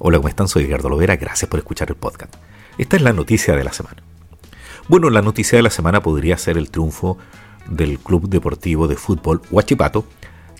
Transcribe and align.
Hola, 0.00 0.18
¿cómo 0.18 0.28
están? 0.28 0.46
Soy 0.46 0.62
Edgardo 0.62 0.88
Lovera, 0.88 1.16
gracias 1.16 1.50
por 1.50 1.58
escuchar 1.58 1.88
el 1.88 1.96
podcast. 1.96 2.32
Esta 2.78 2.94
es 2.94 3.02
la 3.02 3.12
noticia 3.12 3.56
de 3.56 3.64
la 3.64 3.72
semana. 3.72 3.96
Bueno, 4.86 5.10
la 5.10 5.22
noticia 5.22 5.56
de 5.56 5.64
la 5.64 5.70
semana 5.70 6.04
podría 6.04 6.38
ser 6.38 6.56
el 6.56 6.70
triunfo 6.70 7.18
del 7.68 7.98
Club 7.98 8.28
Deportivo 8.28 8.86
de 8.86 8.94
Fútbol 8.94 9.42
Huachipato, 9.50 10.04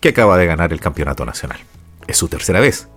que 0.01 0.09
acaba 0.09 0.37
de 0.37 0.45
ganar 0.45 0.73
el 0.73 0.81
campeonato 0.81 1.25
nacional. 1.25 1.57
Es 2.05 2.17
su 2.17 2.27
tercera 2.27 2.59
vez. 2.59 2.89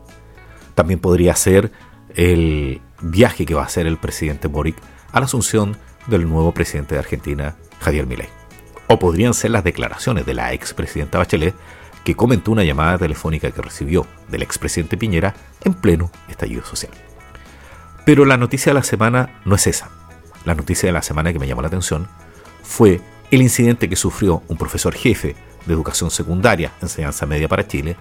También 0.75 0.99
podría 0.99 1.37
ser 1.37 1.71
el 2.17 2.81
viaje 3.01 3.47
que 3.47 3.54
va 3.54 3.63
a 3.63 3.67
hacer 3.67 3.87
el 3.87 3.99
presidente 3.99 4.49
Boric 4.49 4.74
a 5.13 5.21
la 5.21 5.27
asunción 5.27 5.77
del 6.09 6.29
nuevo 6.29 6.53
presidente 6.53 6.97
de 6.97 6.99
Argentina, 6.99 7.54
Javier 7.79 8.09
Milei. 8.09 8.29
O 8.88 8.99
podrían 8.99 9.35
ser 9.35 9.53
las 9.53 9.63
declaraciones 9.63 10.27
de 10.27 10.35
la 10.35 10.53
expresidenta 10.53 11.19
Bachelet, 11.19 11.54
que 12.04 12.16
comentó 12.16 12.50
una 12.50 12.64
llamada 12.64 12.98
telefónica 12.98 13.50
que 13.50 13.62
recibió 13.62 14.06
del 14.28 14.42
expresidente 14.42 14.96
Piñera 14.96 15.34
en 15.64 15.74
pleno 15.74 16.10
estallido 16.28 16.64
social. 16.64 16.92
Pero 18.05 18.24
la 18.24 18.37
noticia 18.37 18.70
de 18.70 18.74
la 18.74 18.83
semana 18.83 19.41
no 19.45 19.55
es 19.55 19.66
esa. 19.66 19.91
La 20.45 20.55
noticia 20.55 20.88
de 20.88 20.93
la 20.93 21.02
semana 21.02 21.33
que 21.33 21.38
me 21.38 21.46
llamó 21.46 21.62
la 21.62 21.69
atención 21.69 22.09
fue 22.62 23.01
el 23.30 23.43
incidente 23.43 23.88
que 23.88 23.96
sufrió 23.96 24.43
un 24.48 24.57
profesor 24.57 24.95
jefe 24.95 25.37
de 25.66 25.74
educación 25.74 26.10
secundaria, 26.10 26.73
enseñanza 26.83 27.27
media 27.27 27.48
para 27.48 27.69
Chile, 27.69 27.96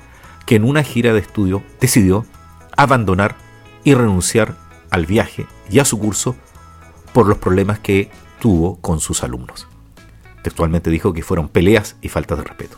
que 0.45 0.55
en 0.55 0.63
una 0.63 0.83
gira 0.83 1.13
de 1.13 1.19
estudio 1.19 1.63
decidió 1.79 2.25
abandonar 2.75 3.35
y 3.83 3.93
renunciar 3.93 4.55
al 4.89 5.05
viaje 5.05 5.45
y 5.69 5.79
a 5.79 5.85
su 5.85 5.99
curso 5.99 6.35
por 7.13 7.27
los 7.27 7.37
problemas 7.37 7.79
que 7.79 8.09
tuvo 8.39 8.77
con 8.81 8.99
sus 8.99 9.23
alumnos. 9.23 9.67
Textualmente 10.41 10.89
dijo 10.89 11.13
que 11.13 11.21
fueron 11.21 11.47
peleas 11.47 11.95
y 12.01 12.09
faltas 12.09 12.39
de 12.39 12.43
respeto. 12.43 12.77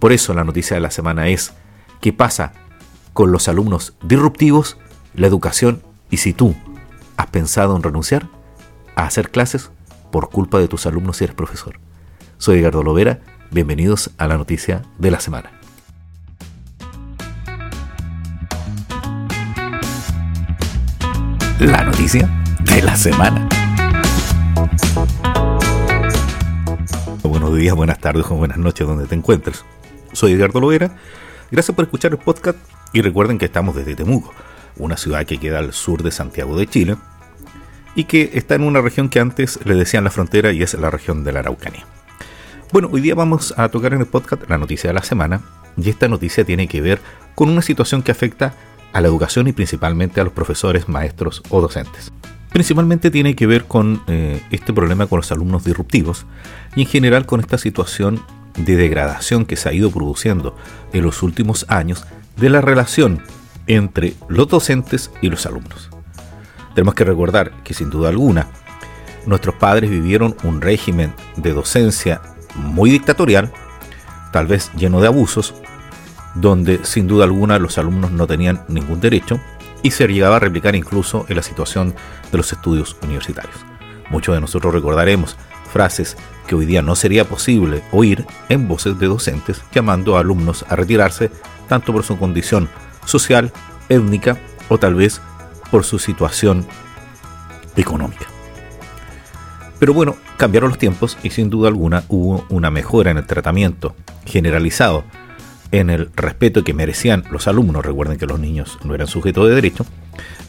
Por 0.00 0.12
eso 0.12 0.32
la 0.32 0.44
noticia 0.44 0.74
de 0.74 0.80
la 0.80 0.90
semana 0.90 1.28
es 1.28 1.52
qué 2.00 2.14
pasa 2.14 2.54
con 3.12 3.32
los 3.32 3.48
alumnos 3.48 3.94
disruptivos, 4.02 4.78
la 5.14 5.26
educación 5.26 5.82
y 6.08 6.16
si 6.16 6.32
tú 6.32 6.56
has 7.18 7.26
pensado 7.26 7.76
en 7.76 7.82
renunciar 7.82 8.26
a 8.96 9.04
hacer 9.04 9.30
clases 9.30 9.70
por 10.10 10.30
culpa 10.30 10.58
de 10.58 10.68
tus 10.68 10.86
alumnos 10.86 11.18
si 11.18 11.24
eres 11.24 11.36
profesor. 11.36 11.78
Soy 12.38 12.60
Edgardo 12.60 12.82
Lovera, 12.82 13.20
bienvenidos 13.50 14.10
a 14.16 14.26
la 14.26 14.38
noticia 14.38 14.82
de 14.98 15.10
la 15.10 15.20
semana. 15.20 15.52
La 21.58 21.84
noticia 21.84 22.26
de 22.60 22.82
la 22.82 22.96
semana. 22.96 23.46
Buenos 27.22 27.54
días, 27.54 27.76
buenas 27.76 27.98
tardes 27.98 28.24
o 28.30 28.36
buenas 28.36 28.56
noches 28.56 28.86
donde 28.86 29.06
te 29.06 29.14
encuentres. 29.14 29.62
Soy 30.12 30.32
Edgardo 30.32 30.60
Lovera. 30.60 30.96
Gracias 31.50 31.74
por 31.74 31.84
escuchar 31.84 32.12
el 32.12 32.18
podcast 32.18 32.58
y 32.92 33.02
recuerden 33.02 33.38
que 33.38 33.44
estamos 33.46 33.74
desde 33.76 33.94
Temuco, 33.94 34.32
una 34.76 34.96
ciudad 34.96 35.24
que 35.24 35.38
queda 35.38 35.58
al 35.58 35.72
sur 35.72 36.02
de 36.02 36.10
Santiago 36.10 36.56
de 36.58 36.66
Chile 36.66 36.96
y 37.94 38.04
que 38.04 38.30
está 38.34 38.54
en 38.54 38.62
una 38.62 38.80
región 38.80 39.08
que 39.08 39.20
antes 39.20 39.58
le 39.64 39.74
decían 39.74 40.04
la 40.04 40.10
frontera 40.10 40.52
y 40.52 40.62
es 40.62 40.74
la 40.74 40.90
región 40.90 41.24
de 41.24 41.32
la 41.32 41.40
Araucanía. 41.40 41.86
Bueno, 42.72 42.88
hoy 42.92 43.00
día 43.00 43.14
vamos 43.14 43.54
a 43.56 43.68
tocar 43.68 43.94
en 43.94 44.00
el 44.00 44.06
podcast 44.06 44.48
la 44.48 44.58
noticia 44.58 44.90
de 44.90 44.94
la 44.94 45.02
semana 45.02 45.40
y 45.76 45.90
esta 45.90 46.08
noticia 46.08 46.44
tiene 46.44 46.68
que 46.68 46.80
ver 46.80 47.00
con 47.34 47.48
una 47.48 47.62
situación 47.62 48.02
que 48.02 48.12
afecta 48.12 48.54
a 48.92 49.00
la 49.00 49.08
educación 49.08 49.48
y 49.48 49.52
principalmente 49.52 50.20
a 50.20 50.24
los 50.24 50.32
profesores, 50.32 50.88
maestros 50.88 51.42
o 51.50 51.60
docentes. 51.60 52.12
Principalmente 52.52 53.10
tiene 53.10 53.36
que 53.36 53.46
ver 53.46 53.64
con 53.64 54.02
eh, 54.08 54.40
este 54.50 54.72
problema 54.72 55.06
con 55.06 55.18
los 55.18 55.30
alumnos 55.30 55.64
disruptivos 55.64 56.26
y 56.74 56.82
en 56.82 56.88
general 56.88 57.26
con 57.26 57.40
esta 57.40 57.58
situación 57.58 58.20
de 58.56 58.76
degradación 58.76 59.44
que 59.44 59.56
se 59.56 59.68
ha 59.68 59.72
ido 59.72 59.90
produciendo 59.90 60.56
en 60.92 61.04
los 61.04 61.22
últimos 61.22 61.66
años 61.68 62.04
de 62.36 62.50
la 62.50 62.60
relación 62.60 63.22
entre 63.66 64.14
los 64.28 64.48
docentes 64.48 65.10
y 65.20 65.28
los 65.28 65.46
alumnos. 65.46 65.90
Tenemos 66.74 66.94
que 66.94 67.04
recordar 67.04 67.52
que 67.62 67.74
sin 67.74 67.90
duda 67.90 68.08
alguna 68.08 68.48
nuestros 69.26 69.54
padres 69.56 69.90
vivieron 69.90 70.36
un 70.44 70.60
régimen 70.60 71.14
de 71.36 71.52
docencia 71.52 72.20
muy 72.54 72.90
dictatorial, 72.90 73.52
tal 74.32 74.46
vez 74.46 74.70
lleno 74.76 75.00
de 75.00 75.08
abusos, 75.08 75.54
donde 76.34 76.84
sin 76.84 77.06
duda 77.06 77.24
alguna 77.24 77.58
los 77.58 77.78
alumnos 77.78 78.12
no 78.12 78.26
tenían 78.26 78.64
ningún 78.68 79.00
derecho 79.00 79.40
y 79.82 79.90
se 79.90 80.06
llegaba 80.06 80.36
a 80.36 80.40
replicar 80.40 80.74
incluso 80.76 81.26
en 81.28 81.36
la 81.36 81.42
situación 81.42 81.94
de 82.30 82.38
los 82.38 82.52
estudios 82.52 82.96
universitarios. 83.02 83.56
Muchos 84.10 84.34
de 84.34 84.40
nosotros 84.40 84.74
recordaremos 84.74 85.36
frases 85.72 86.16
que 86.50 86.56
hoy 86.56 86.66
día 86.66 86.82
no 86.82 86.96
sería 86.96 87.24
posible 87.24 87.80
oír 87.92 88.26
en 88.48 88.66
voces 88.66 88.98
de 88.98 89.06
docentes 89.06 89.62
llamando 89.72 90.16
a 90.16 90.20
alumnos 90.20 90.64
a 90.68 90.74
retirarse 90.74 91.30
tanto 91.68 91.92
por 91.92 92.02
su 92.02 92.18
condición 92.18 92.68
social, 93.04 93.52
étnica 93.88 94.36
o 94.68 94.76
tal 94.76 94.96
vez 94.96 95.20
por 95.70 95.84
su 95.84 96.00
situación 96.00 96.66
económica. 97.76 98.26
Pero 99.78 99.94
bueno, 99.94 100.16
cambiaron 100.38 100.70
los 100.70 100.78
tiempos 100.80 101.16
y 101.22 101.30
sin 101.30 101.50
duda 101.50 101.68
alguna 101.68 102.02
hubo 102.08 102.44
una 102.48 102.72
mejora 102.72 103.12
en 103.12 103.18
el 103.18 103.26
tratamiento 103.26 103.94
generalizado, 104.26 105.04
en 105.70 105.88
el 105.88 106.10
respeto 106.16 106.64
que 106.64 106.74
merecían 106.74 107.22
los 107.30 107.46
alumnos, 107.46 107.86
recuerden 107.86 108.18
que 108.18 108.26
los 108.26 108.40
niños 108.40 108.76
no 108.82 108.92
eran 108.96 109.06
sujetos 109.06 109.48
de 109.48 109.54
derecho, 109.54 109.86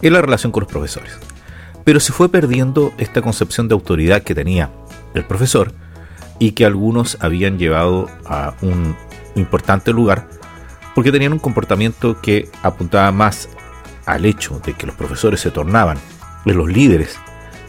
en 0.02 0.14
la 0.14 0.22
relación 0.24 0.52
con 0.52 0.62
los 0.62 0.72
profesores. 0.72 1.12
Pero 1.84 2.00
se 2.00 2.12
fue 2.12 2.28
perdiendo 2.28 2.92
esta 2.98 3.22
concepción 3.22 3.68
de 3.68 3.74
autoridad 3.76 4.24
que 4.24 4.34
tenía 4.34 4.72
el 5.14 5.26
profesor 5.26 5.76
y 6.42 6.54
que 6.54 6.66
algunos 6.66 7.20
habían 7.22 7.60
llevado 7.60 8.10
a 8.26 8.56
un 8.64 8.96
importante 9.36 9.94
lugar 9.94 10.28
porque 10.96 11.12
tenían 11.12 11.34
un 11.34 11.40
comportamiento 11.40 12.20
que 12.20 12.50
apuntaba 12.64 13.12
más 13.12 13.48
al 14.08 14.26
hecho 14.26 14.60
de 14.66 14.74
que 14.74 14.88
los 14.88 14.96
profesores 14.96 15.40
se 15.40 15.52
tornaban 15.52 16.00
en 16.48 16.58
los 16.58 16.68
líderes, 16.68 17.20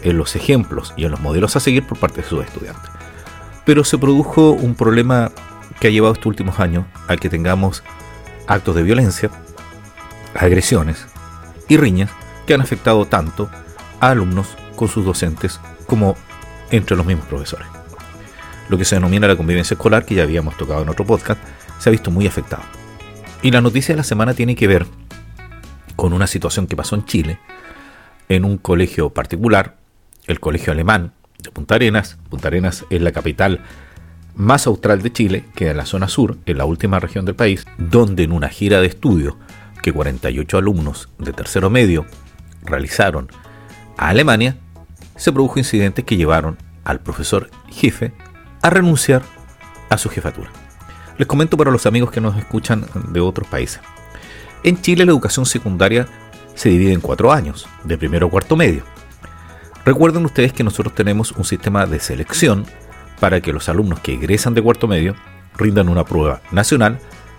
en 0.03 0.17
los 0.17 0.37
ejemplos 0.37 0.95
y 0.97 1.05
en 1.05 1.11
los 1.11 1.21
modelos 1.21 1.55
a 1.55 1.61
seguir 1.61 1.87
por 1.87 1.99
parte 1.99 2.23
de 2.23 2.29
sus 2.29 2.43
estudiantes. 2.43 2.91
Pero 3.67 3.85
se 3.85 3.99
produjo 3.99 4.53
un 4.53 4.75
problema 4.75 5.31
que 5.79 5.89
ha 5.89 5.91
llevado 5.91 6.15
estos 6.15 6.29
últimos 6.29 6.59
años 6.59 6.87
a 7.09 7.17
que 7.17 7.29
tengamos 7.29 7.83
actos 8.47 8.75
de 8.75 8.85
violencia, 8.85 9.31
agresiones 10.35 11.05
y 11.69 11.77
riñas 11.77 12.11
que 12.47 12.55
han 12.55 12.63
afectado 12.63 13.05
tanto 13.05 13.51
a 14.01 14.09
alumnos 14.09 14.47
con 14.77 14.89
sus 14.89 15.05
docentes 15.05 15.61
como 15.87 16.17
entre 16.71 16.97
los 16.97 17.05
mismos 17.05 17.27
profesores 17.27 17.82
lo 18.73 18.79
que 18.79 18.87
se 18.87 18.95
denomina 18.95 19.29
la 19.29 19.37
convivencia 19.37 19.75
escolar, 19.75 20.07
que 20.07 20.15
ya 20.15 20.23
habíamos 20.23 20.57
tocado 20.57 20.83
en 20.83 20.89
otro 20.89 21.05
podcast, 21.05 21.39
se 21.79 21.91
ha 21.91 21.93
visto 21.93 22.11
muy 22.11 22.27
afectado. 22.27 22.63
Y 23.43 23.51
la 23.51 23.61
noticia 23.61 23.93
de 23.93 23.99
la 23.99 24.03
semana 24.03 24.33
tiene 24.33 24.57
que 24.57 24.67
ver 24.67 24.87
con 25.95 26.15
una 26.15 26.27
situación 26.27 26.67
que 26.67 26.75
pasó 26.75 26.95
en 26.97 27.05
Chile, 27.05 27.39
en 28.31 28.47
un 28.47 28.57
colegio 28.57 29.11
particular, 29.11 29.77
el 30.27 30.41
colegio 30.41 30.73
alemán 30.73 31.13
de 31.39 31.51
Punta 31.51 31.75
Arenas. 31.75 32.17
Punta 32.31 32.49
Arenas 32.49 32.87
es 32.89 33.03
la 33.03 33.13
capital 33.13 33.61
más 34.35 34.67
austral 34.67 35.03
de 35.03 35.13
Chile, 35.13 35.45
que 35.55 35.69
en 35.69 35.77
la 35.77 35.85
zona 35.85 36.09
sur, 36.09 36.39
en 36.47 36.57
la 36.57 36.65
última 36.65 36.99
región 36.99 37.27
del 37.27 37.35
país, 37.35 37.67
donde 37.77 38.23
en 38.23 38.33
una 38.33 38.49
gira 38.49 38.81
de 38.81 38.87
estudio 38.87 39.39
que 39.83 39.93
48 39.93 40.57
alumnos 40.57 41.11
de 41.19 41.35
tercero 41.35 41.69
medio 41.69 42.07
realizaron 42.65 43.29
a 43.99 44.09
Alemania, 44.09 44.57
se 45.17 45.31
produjo 45.31 45.59
incidentes 45.59 46.07
que 46.07 46.17
llevaron 46.17 46.57
al 46.85 47.01
profesor 47.01 47.51
jefe 47.69 48.15
a 48.63 48.71
renunciar 48.71 49.23
a 49.91 49.99
su 49.99 50.09
jefatura. 50.09 50.51
Les 51.19 51.29
comento 51.29 51.57
para 51.57 51.71
los 51.71 51.87
amigos 51.87 52.11
que 52.11 52.21
nos 52.21 52.37
escuchan 52.37 52.87
de 53.09 53.21
otros 53.21 53.47
países. 53.49 53.81
En 54.63 54.81
Chile 54.81 55.05
la 55.05 55.13
educación 55.13 55.45
secundaria 55.45 56.07
se 56.55 56.69
divide 56.69 56.93
en 56.93 57.01
cuatro 57.01 57.33
años, 57.33 57.67
de 57.85 57.99
primero 57.99 58.29
a 58.29 58.31
cuarto 58.31 58.57
medio. 58.57 58.85
Recuerden 59.85 60.25
ustedes 60.25 60.53
que 60.53 60.65
nosotros 60.65 60.95
tenemos 60.95 61.33
un 61.33 61.45
sistema 61.45 61.87
de 61.87 61.99
selección 61.99 62.65
para 63.19 63.41
que 63.41 63.53
los 63.53 63.69
alumnos 63.69 64.01
que 64.01 64.15
egresan 64.15 64.55
de 64.55 64.63
cuarto 64.63 64.87
medio 64.87 65.17
rindan 65.57 65.89
una 65.89 66.05
prueba 66.05 66.41
nacional 66.51 66.99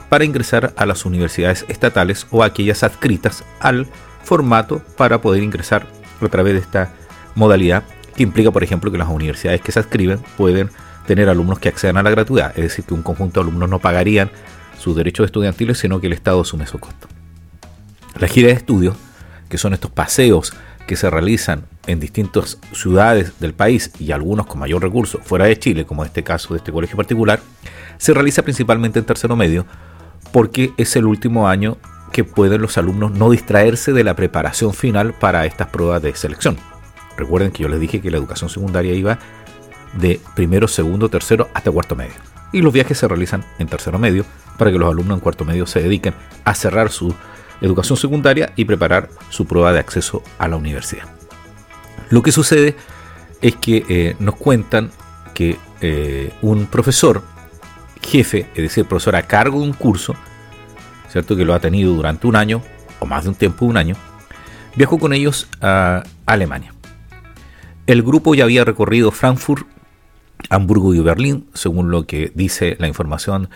para 0.09 0.25
ingresar 0.25 0.73
a 0.78 0.85
las 0.85 1.05
universidades 1.05 1.66
estatales 1.69 2.28
o 2.29 2.44
aquellas 2.44 2.84
adscritas 2.84 3.44
al 3.59 3.88
formato 4.23 4.81
para 4.97 5.22
poder 5.22 5.41
ingresar 5.41 5.87
a 6.22 6.28
través 6.28 6.53
de 6.53 6.59
esta 6.59 6.93
modalidad 7.35 7.84
que 8.16 8.23
implica, 8.23 8.52
por 8.52 8.64
ejemplo, 8.64 8.91
que 8.91 8.97
las 8.97 9.09
universidades 9.09 9.61
que 9.61 9.72
se 9.72 9.79
adscriben 9.79 10.19
pueden 10.37 10.69
tener 11.05 11.29
alumnos 11.29 11.59
que 11.59 11.70
accedan 11.70 11.97
a 11.97 12.03
la 12.03 12.09
gratuidad, 12.09 12.52
es 12.55 12.64
decir, 12.64 12.85
que 12.85 12.94
un 12.94 13.03
conjunto 13.03 13.40
de 13.40 13.47
alumnos 13.47 13.70
no 13.70 13.79
pagarían 13.79 14.32
sus 14.79 14.96
derechos 14.96 15.26
estudiantiles, 15.26 15.78
sino 15.78 16.00
que 16.00 16.08
el 16.08 16.14
Estado 16.14 16.41
asume 16.41 16.67
su 16.67 16.79
costo. 16.79 17.08
La 18.20 18.28
gira 18.28 18.47
de 18.47 18.53
estudios, 18.53 18.96
que 19.50 19.58
son 19.58 19.73
estos 19.73 19.91
paseos 19.91 20.53
que 20.88 20.96
se 20.96 21.09
realizan 21.09 21.66
en 21.88 22.00
distintas 22.00 22.59
ciudades 22.73 23.40
del 23.40 23.53
país 23.53 23.91
y 24.00 24.11
algunos 24.11 24.46
con 24.46 24.59
mayor 24.59 24.82
recurso 24.82 25.20
fuera 25.20 25.46
de 25.46 25.58
Chile, 25.58 25.85
como 25.85 26.03
en 26.03 26.08
este 26.08 26.23
caso 26.23 26.53
de 26.53 26.58
este 26.58 26.72
colegio 26.72 26.97
particular, 26.97 27.40
se 27.97 28.14
realiza 28.14 28.41
principalmente 28.41 29.00
en 29.00 29.05
tercero 29.05 29.35
medio 29.35 29.66
porque 30.32 30.73
es 30.78 30.96
el 30.96 31.05
último 31.05 31.47
año 31.47 31.78
que 32.11 32.23
pueden 32.23 32.61
los 32.61 32.78
alumnos 32.78 33.11
no 33.11 33.29
distraerse 33.29 33.91
de 33.94 34.03
la 34.03 34.16
preparación 34.16 34.73
final 34.73 35.14
para 35.14 35.46
estas 35.46 35.67
pruebas 35.67 36.02
de 36.02 36.16
selección. 36.16 36.58
Recuerden 37.17 37.52
que 37.52 37.64
yo 37.64 37.70
les 37.70 37.79
dije 37.79 38.02
que 38.02 38.11
la 38.11 38.17
educación 38.17 38.50
secundaria 38.50 38.94
iba 38.94 39.20
de 39.99 40.19
primero, 40.35 40.67
segundo, 40.67 41.09
tercero 41.09 41.49
hasta 41.53 41.72
cuarto 41.72 41.95
medio. 41.95 42.16
Y 42.51 42.61
los 42.61 42.73
viajes 42.73 42.97
se 42.97 43.07
realizan 43.07 43.43
en 43.59 43.67
tercero 43.67 43.97
medio 43.99 44.25
para 44.57 44.72
que 44.72 44.78
los 44.78 44.90
alumnos 44.90 45.17
en 45.17 45.22
cuarto 45.22 45.45
medio 45.45 45.66
se 45.66 45.81
dediquen 45.81 46.13
a 46.43 46.53
cerrar 46.53 46.91
su 46.91 47.13
educación 47.61 47.97
secundaria 47.97 48.53
y 48.55 48.66
preparar 48.66 49.09
su 49.29 49.45
prueba 49.45 49.73
de 49.73 49.79
acceso 49.79 50.22
a 50.37 50.47
la 50.47 50.57
universidad. 50.57 51.05
Lo 52.09 52.22
que 52.22 52.31
sucede 52.31 52.75
es 53.41 53.55
que 53.55 53.85
eh, 53.90 54.16
nos 54.19 54.35
cuentan 54.35 54.91
que 55.34 55.57
eh, 55.81 56.31
un 56.41 56.67
profesor 56.67 57.23
jefe, 58.01 58.47
es 58.53 58.63
decir, 58.63 58.85
profesor 58.85 59.16
a 59.16 59.23
cargo 59.23 59.59
de 59.59 59.66
un 59.66 59.73
curso, 59.73 60.16
¿cierto? 61.09 61.35
Que 61.35 61.45
lo 61.45 61.53
ha 61.53 61.59
tenido 61.59 61.93
durante 61.93 62.28
un 62.28 62.35
año, 62.35 62.61
o 62.99 63.05
más 63.05 63.23
de 63.23 63.29
un 63.29 63.35
tiempo, 63.35 63.66
un 63.66 63.78
año, 63.78 63.95
viajó 64.75 64.99
con 64.99 65.13
ellos 65.13 65.47
a 65.61 66.03
Alemania. 66.25 66.73
El 67.87 68.01
grupo 68.03 68.35
ya 68.35 68.45
había 68.45 68.63
recorrido 68.63 69.11
Frankfurt, 69.11 69.67
Hamburgo 70.49 70.93
y 70.93 70.99
Berlín, 70.99 71.47
según 71.53 71.91
lo 71.91 72.05
que 72.05 72.31
dice 72.35 72.75
la 72.79 72.87
información 72.87 73.49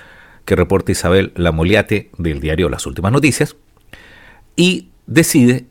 que 0.45 0.55
reporta 0.55 0.91
Isabel 0.91 1.33
Lamoliate 1.35 2.09
del 2.17 2.39
diario 2.39 2.69
Las 2.69 2.85
Últimas 2.85 3.11
Noticias, 3.11 3.55
y 4.55 4.89
decide 5.05 5.65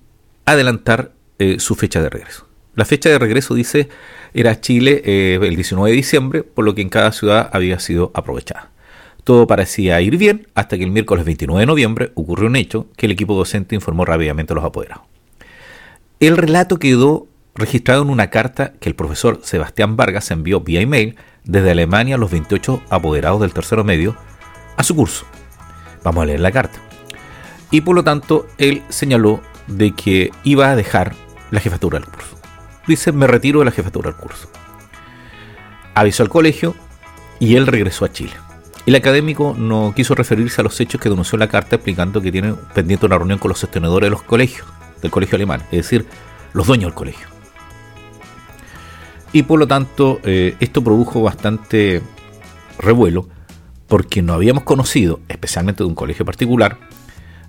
adelantar 0.44 1.12
eh, 1.38 1.58
su 1.58 1.74
fecha 1.74 2.02
de 2.02 2.10
regreso. 2.10 2.46
La 2.74 2.84
fecha 2.84 3.08
de 3.08 3.18
regreso, 3.18 3.54
dice, 3.54 3.88
era 4.34 4.60
Chile 4.60 5.02
eh, 5.04 5.38
el 5.42 5.56
19 5.56 5.90
de 5.90 5.96
diciembre, 5.96 6.42
por 6.42 6.64
lo 6.64 6.74
que 6.74 6.82
en 6.82 6.90
cada 6.90 7.10
ciudad 7.12 7.48
había 7.52 7.78
sido 7.78 8.10
aprovechada. 8.14 8.70
Todo 9.24 9.46
parecía 9.46 10.00
ir 10.02 10.18
bien 10.18 10.46
hasta 10.54 10.76
que 10.76 10.84
el 10.84 10.90
miércoles 10.90 11.24
29 11.24 11.60
de 11.60 11.66
noviembre 11.66 12.12
ocurrió 12.14 12.46
un 12.46 12.54
hecho 12.54 12.86
que 12.96 13.06
el 13.06 13.12
equipo 13.12 13.34
docente 13.34 13.74
informó 13.74 14.04
rápidamente 14.04 14.52
a 14.52 14.56
los 14.56 14.64
apoderados. 14.64 15.04
El 16.20 16.36
relato 16.36 16.78
quedó 16.78 17.26
registrado 17.56 18.02
en 18.02 18.10
una 18.10 18.30
carta 18.30 18.74
que 18.80 18.88
el 18.88 18.94
profesor 18.94 19.40
Sebastián 19.42 19.96
Vargas 19.96 20.30
envió 20.30 20.60
vía 20.60 20.80
email 20.80 21.16
desde 21.44 21.70
Alemania 21.70 22.16
a 22.16 22.18
los 22.18 22.30
28 22.30 22.82
apoderados 22.90 23.40
del 23.40 23.52
tercero 23.52 23.84
medio 23.84 24.16
a 24.76 24.82
su 24.82 24.94
curso. 24.94 25.26
Vamos 26.04 26.22
a 26.22 26.26
leer 26.26 26.40
la 26.40 26.52
carta. 26.52 26.78
Y 27.70 27.80
por 27.80 27.96
lo 27.96 28.04
tanto, 28.04 28.46
él 28.58 28.82
señaló 28.88 29.40
de 29.66 29.92
que 29.92 30.30
iba 30.44 30.70
a 30.70 30.76
dejar 30.76 31.14
la 31.50 31.60
jefatura 31.60 31.98
del 31.98 32.08
curso. 32.08 32.36
Dice, 32.86 33.10
me 33.12 33.26
retiro 33.26 33.60
de 33.60 33.64
la 33.64 33.70
jefatura 33.72 34.10
del 34.10 34.20
curso. 34.20 34.48
Avisó 35.94 36.22
al 36.22 36.28
colegio 36.28 36.76
y 37.40 37.56
él 37.56 37.66
regresó 37.66 38.04
a 38.04 38.12
Chile. 38.12 38.34
El 38.84 38.94
académico 38.94 39.56
no 39.58 39.92
quiso 39.96 40.14
referirse 40.14 40.60
a 40.60 40.64
los 40.64 40.78
hechos 40.78 41.00
que 41.00 41.08
denunció 41.08 41.36
la 41.38 41.48
carta 41.48 41.74
explicando 41.74 42.20
que 42.20 42.30
tiene 42.30 42.54
pendiente 42.72 43.06
una 43.06 43.18
reunión 43.18 43.40
con 43.40 43.48
los 43.48 43.58
sostenedores 43.58 44.06
de 44.06 44.10
los 44.10 44.22
colegios, 44.22 44.66
del 45.02 45.10
colegio 45.10 45.34
alemán, 45.34 45.62
es 45.72 45.78
decir, 45.78 46.06
los 46.52 46.68
dueños 46.68 46.90
del 46.90 46.94
colegio. 46.94 47.35
Y 49.36 49.42
por 49.42 49.58
lo 49.58 49.68
tanto, 49.68 50.18
eh, 50.24 50.56
esto 50.60 50.82
produjo 50.82 51.20
bastante 51.20 52.00
revuelo 52.78 53.28
porque 53.86 54.22
no 54.22 54.32
habíamos 54.32 54.64
conocido, 54.64 55.20
especialmente 55.28 55.82
de 55.84 55.88
un 55.88 55.94
colegio 55.94 56.24
particular, 56.24 56.78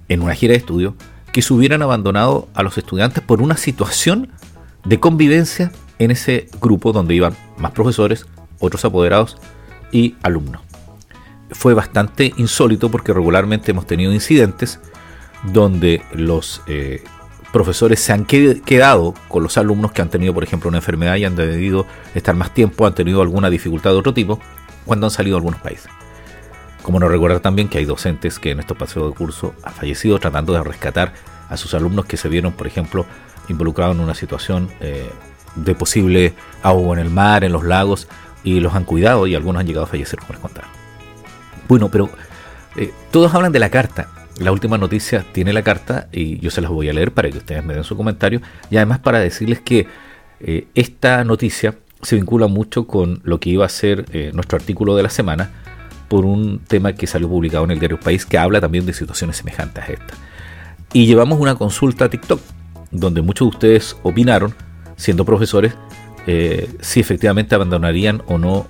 en 0.09 0.21
una 0.21 0.35
gira 0.35 0.51
de 0.51 0.57
estudio, 0.57 0.97
que 1.31 1.41
se 1.41 1.53
hubieran 1.53 1.81
abandonado 1.81 2.49
a 2.53 2.61
los 2.61 2.77
estudiantes 2.77 3.23
por 3.23 3.41
una 3.41 3.55
situación 3.55 4.33
de 4.83 4.99
convivencia 4.99 5.71
en 5.97 6.11
ese 6.11 6.49
grupo 6.59 6.91
donde 6.91 7.15
iban 7.15 7.37
más 7.57 7.71
profesores, 7.71 8.25
otros 8.59 8.83
apoderados 8.83 9.37
y 9.93 10.17
alumnos. 10.23 10.63
Fue 11.51 11.73
bastante 11.73 12.33
insólito 12.35 12.91
porque 12.91 13.13
regularmente 13.13 13.71
hemos 13.71 13.87
tenido 13.87 14.11
incidentes 14.11 14.81
donde 15.53 16.01
los 16.11 16.61
eh, 16.67 17.01
profesores 17.57 17.99
se 17.99 18.13
han 18.13 18.23
quedado 18.25 19.15
con 19.27 19.41
los 19.41 19.57
alumnos 19.57 19.91
que 19.91 20.03
han 20.03 20.09
tenido, 20.09 20.31
por 20.31 20.43
ejemplo, 20.43 20.69
una 20.69 20.77
enfermedad 20.77 21.15
y 21.15 21.25
han 21.25 21.35
debido 21.35 21.87
estar 22.13 22.35
más 22.35 22.53
tiempo, 22.53 22.85
han 22.85 22.93
tenido 22.93 23.23
alguna 23.23 23.49
dificultad 23.49 23.89
de 23.89 23.97
otro 23.97 24.13
tipo, 24.13 24.39
cuando 24.85 25.07
han 25.07 25.11
salido 25.11 25.37
a 25.37 25.39
algunos 25.39 25.59
países. 25.59 25.89
Como 26.83 26.99
no 26.99 27.09
recordar 27.09 27.39
también 27.39 27.67
que 27.67 27.79
hay 27.79 27.85
docentes 27.85 28.37
que 28.37 28.51
en 28.51 28.59
estos 28.59 28.77
paseos 28.77 29.09
de 29.09 29.17
curso 29.17 29.55
han 29.63 29.73
fallecido 29.73 30.19
tratando 30.19 30.53
de 30.53 30.61
rescatar 30.61 31.13
a 31.49 31.57
sus 31.57 31.73
alumnos 31.73 32.05
que 32.05 32.15
se 32.15 32.29
vieron, 32.29 32.53
por 32.53 32.67
ejemplo, 32.67 33.07
involucrados 33.49 33.95
en 33.95 34.03
una 34.03 34.13
situación 34.13 34.69
eh, 34.79 35.09
de 35.55 35.73
posible 35.73 36.35
ahogo 36.61 36.93
en 36.93 36.99
el 36.99 37.09
mar, 37.09 37.43
en 37.43 37.53
los 37.53 37.63
lagos, 37.63 38.07
y 38.43 38.59
los 38.59 38.75
han 38.75 38.83
cuidado 38.83 39.25
y 39.25 39.33
algunos 39.33 39.61
han 39.61 39.65
llegado 39.65 39.85
a 39.85 39.89
fallecer, 39.89 40.19
como 40.19 40.33
les 40.33 40.41
contaba. 40.41 40.67
Bueno, 41.67 41.89
pero 41.89 42.11
eh, 42.75 42.93
todos 43.09 43.33
hablan 43.33 43.51
de 43.51 43.59
la 43.59 43.71
carta. 43.71 44.09
La 44.39 44.51
última 44.51 44.77
noticia 44.77 45.25
tiene 45.31 45.51
la 45.53 45.63
carta 45.63 46.07
y 46.11 46.39
yo 46.39 46.51
se 46.51 46.61
las 46.61 46.69
voy 46.69 46.89
a 46.89 46.93
leer 46.93 47.11
para 47.11 47.29
que 47.29 47.39
ustedes 47.39 47.65
me 47.65 47.73
den 47.73 47.83
su 47.83 47.97
comentario 47.97 48.41
y 48.69 48.77
además 48.77 48.99
para 48.99 49.19
decirles 49.19 49.61
que 49.61 49.87
eh, 50.39 50.67
esta 50.75 51.23
noticia 51.23 51.75
se 52.01 52.15
vincula 52.15 52.47
mucho 52.47 52.85
con 52.85 53.21
lo 53.23 53.39
que 53.39 53.49
iba 53.49 53.65
a 53.65 53.69
ser 53.69 54.05
nuestro 54.33 54.57
artículo 54.57 54.95
de 54.95 55.01
la 55.01 55.09
semana, 55.09 55.49
por 56.07 56.25
un 56.25 56.59
tema 56.59 56.93
que 56.93 57.07
salió 57.07 57.27
publicado 57.27 57.65
en 57.65 57.71
el 57.71 57.79
diario 57.79 57.99
País 57.99 58.25
que 58.25 58.37
habla 58.37 58.61
también 58.61 58.85
de 58.85 58.93
situaciones 58.93 59.37
semejantes 59.37 59.83
a 59.83 59.91
esta. 59.91 60.13
Y 60.93 61.05
llevamos 61.05 61.39
una 61.39 61.55
consulta 61.55 62.05
a 62.05 62.09
TikTok, 62.09 62.39
donde 62.91 63.21
muchos 63.21 63.49
de 63.49 63.55
ustedes 63.55 63.97
opinaron, 64.03 64.53
siendo 64.95 65.25
profesores, 65.25 65.73
eh, 66.25 66.69
si 66.81 66.99
efectivamente 66.99 67.55
abandonarían 67.55 68.23
o 68.27 68.37
no 68.37 68.67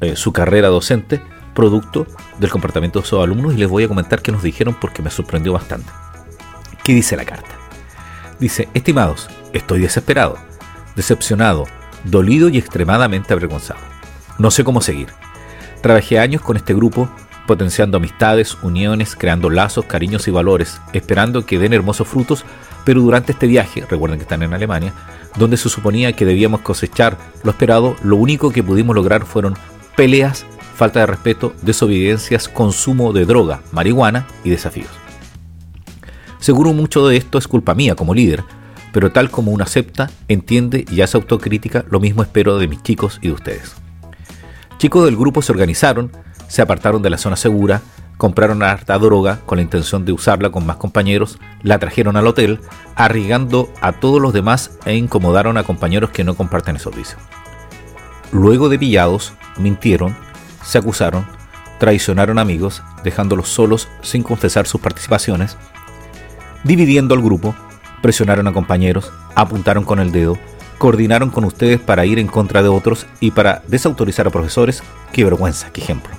eh, 0.00 0.16
su 0.16 0.32
carrera 0.32 0.68
docente, 0.68 1.20
producto 1.54 2.06
del 2.38 2.50
comportamiento 2.50 3.00
de 3.00 3.06
sus 3.06 3.20
alumnos, 3.20 3.54
y 3.54 3.56
les 3.56 3.68
voy 3.68 3.84
a 3.84 3.88
comentar 3.88 4.22
qué 4.22 4.32
nos 4.32 4.42
dijeron 4.42 4.76
porque 4.80 5.02
me 5.02 5.10
sorprendió 5.10 5.52
bastante. 5.52 5.90
¿Qué 6.84 6.94
dice 6.94 7.16
la 7.16 7.24
carta? 7.24 7.50
Dice, 8.40 8.68
estimados, 8.74 9.28
estoy 9.52 9.80
desesperado, 9.80 10.36
decepcionado, 10.96 11.66
dolido 12.04 12.48
y 12.48 12.58
extremadamente 12.58 13.32
avergonzado. 13.32 13.80
No 14.38 14.50
sé 14.50 14.64
cómo 14.64 14.80
seguir. 14.80 15.08
Trabajé 15.80 16.18
años 16.18 16.42
con 16.42 16.56
este 16.56 16.74
grupo, 16.74 17.08
potenciando 17.46 17.96
amistades, 17.96 18.56
uniones, 18.62 19.14
creando 19.16 19.50
lazos, 19.50 19.84
cariños 19.84 20.26
y 20.28 20.30
valores, 20.30 20.80
esperando 20.92 21.44
que 21.44 21.58
den 21.58 21.72
hermosos 21.72 22.08
frutos, 22.08 22.44
pero 22.84 23.00
durante 23.00 23.32
este 23.32 23.46
viaje, 23.46 23.84
recuerden 23.88 24.18
que 24.18 24.24
están 24.24 24.42
en 24.42 24.54
Alemania, 24.54 24.92
donde 25.36 25.56
se 25.56 25.68
suponía 25.68 26.12
que 26.12 26.24
debíamos 26.24 26.60
cosechar 26.60 27.16
lo 27.42 27.50
esperado, 27.50 27.96
lo 28.02 28.16
único 28.16 28.50
que 28.50 28.62
pudimos 28.62 28.94
lograr 28.94 29.24
fueron 29.24 29.54
peleas, 29.96 30.46
falta 30.82 30.98
de 30.98 31.06
respeto, 31.06 31.54
desobediencias, 31.62 32.48
consumo 32.48 33.12
de 33.12 33.24
droga, 33.24 33.60
marihuana 33.70 34.26
y 34.42 34.50
desafíos. 34.50 34.90
Seguro 36.40 36.72
mucho 36.72 37.06
de 37.06 37.16
esto 37.16 37.38
es 37.38 37.46
culpa 37.46 37.76
mía 37.76 37.94
como 37.94 38.14
líder, 38.14 38.42
pero 38.92 39.12
tal 39.12 39.30
como 39.30 39.52
uno 39.52 39.62
acepta, 39.62 40.10
entiende 40.26 40.84
y 40.90 41.02
hace 41.02 41.16
autocrítica, 41.16 41.84
lo 41.88 42.00
mismo 42.00 42.24
espero 42.24 42.58
de 42.58 42.66
mis 42.66 42.82
chicos 42.82 43.20
y 43.22 43.28
de 43.28 43.34
ustedes. 43.34 43.76
Chicos 44.78 45.04
del 45.04 45.16
grupo 45.16 45.40
se 45.40 45.52
organizaron, 45.52 46.10
se 46.48 46.62
apartaron 46.62 47.00
de 47.00 47.10
la 47.10 47.18
zona 47.18 47.36
segura, 47.36 47.80
compraron 48.16 48.64
harta 48.64 48.98
droga 48.98 49.38
con 49.46 49.58
la 49.58 49.62
intención 49.62 50.04
de 50.04 50.10
usarla 50.10 50.50
con 50.50 50.66
más 50.66 50.78
compañeros, 50.78 51.38
la 51.62 51.78
trajeron 51.78 52.16
al 52.16 52.26
hotel, 52.26 52.58
arriesgando 52.96 53.72
a 53.80 53.92
todos 53.92 54.20
los 54.20 54.32
demás 54.32 54.72
e 54.84 54.96
incomodaron 54.96 55.58
a 55.58 55.62
compañeros 55.62 56.10
que 56.10 56.24
no 56.24 56.34
comparten 56.34 56.74
el 56.74 56.82
servicio. 56.82 57.18
Luego 58.32 58.68
de 58.68 58.80
pillados, 58.80 59.32
mintieron, 59.58 60.16
se 60.62 60.78
acusaron, 60.78 61.26
traicionaron 61.78 62.38
amigos, 62.38 62.82
dejándolos 63.04 63.48
solos 63.48 63.88
sin 64.02 64.22
confesar 64.22 64.66
sus 64.66 64.80
participaciones, 64.80 65.56
dividiendo 66.64 67.14
al 67.14 67.22
grupo, 67.22 67.54
presionaron 68.00 68.46
a 68.48 68.52
compañeros, 68.52 69.12
apuntaron 69.34 69.84
con 69.84 69.98
el 69.98 70.12
dedo, 70.12 70.38
coordinaron 70.78 71.30
con 71.30 71.44
ustedes 71.44 71.80
para 71.80 72.06
ir 72.06 72.18
en 72.18 72.26
contra 72.26 72.62
de 72.62 72.68
otros 72.68 73.06
y 73.20 73.30
para 73.30 73.62
desautorizar 73.68 74.26
a 74.26 74.30
profesores. 74.30 74.82
Qué 75.12 75.24
vergüenza, 75.24 75.70
qué 75.72 75.80
ejemplo. 75.80 76.12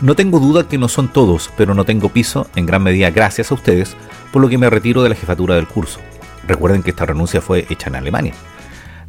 No 0.00 0.14
tengo 0.14 0.38
duda 0.38 0.68
que 0.68 0.78
no 0.78 0.88
son 0.88 1.08
todos, 1.08 1.50
pero 1.56 1.74
no 1.74 1.84
tengo 1.84 2.08
piso, 2.08 2.46
en 2.56 2.66
gran 2.66 2.82
medida 2.82 3.10
gracias 3.10 3.50
a 3.50 3.54
ustedes, 3.54 3.96
por 4.32 4.40
lo 4.40 4.48
que 4.48 4.58
me 4.58 4.70
retiro 4.70 5.02
de 5.02 5.10
la 5.10 5.14
jefatura 5.14 5.56
del 5.56 5.66
curso. 5.66 6.00
Recuerden 6.46 6.82
que 6.82 6.90
esta 6.90 7.06
renuncia 7.06 7.40
fue 7.40 7.66
hecha 7.68 7.88
en 7.88 7.96
Alemania. 7.96 8.34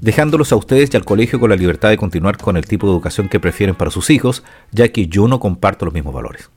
Dejándolos 0.02 0.52
a 0.52 0.56
ustedes 0.56 0.90
y 0.92 0.98
al 0.98 1.06
colegio 1.06 1.40
con 1.40 1.52
la 1.52 1.56
libertad 1.56 1.90
de 1.90 1.98
continuar 1.98 2.38
con 2.38 2.58
el 2.58 2.66
tipo 2.66 2.88
de 2.88 2.94
educación 2.94 3.30
que 3.30 3.40
prefieren 3.40 3.76
para 3.76 3.92
sus 3.92 4.10
hijos, 4.10 4.44
ya 4.72 4.88
que 4.88 5.06
yo 5.06 5.28
no 5.28 5.40
comparto 5.40 5.86
los 5.86 5.94
mismos 5.94 6.16
valores. 6.16 6.50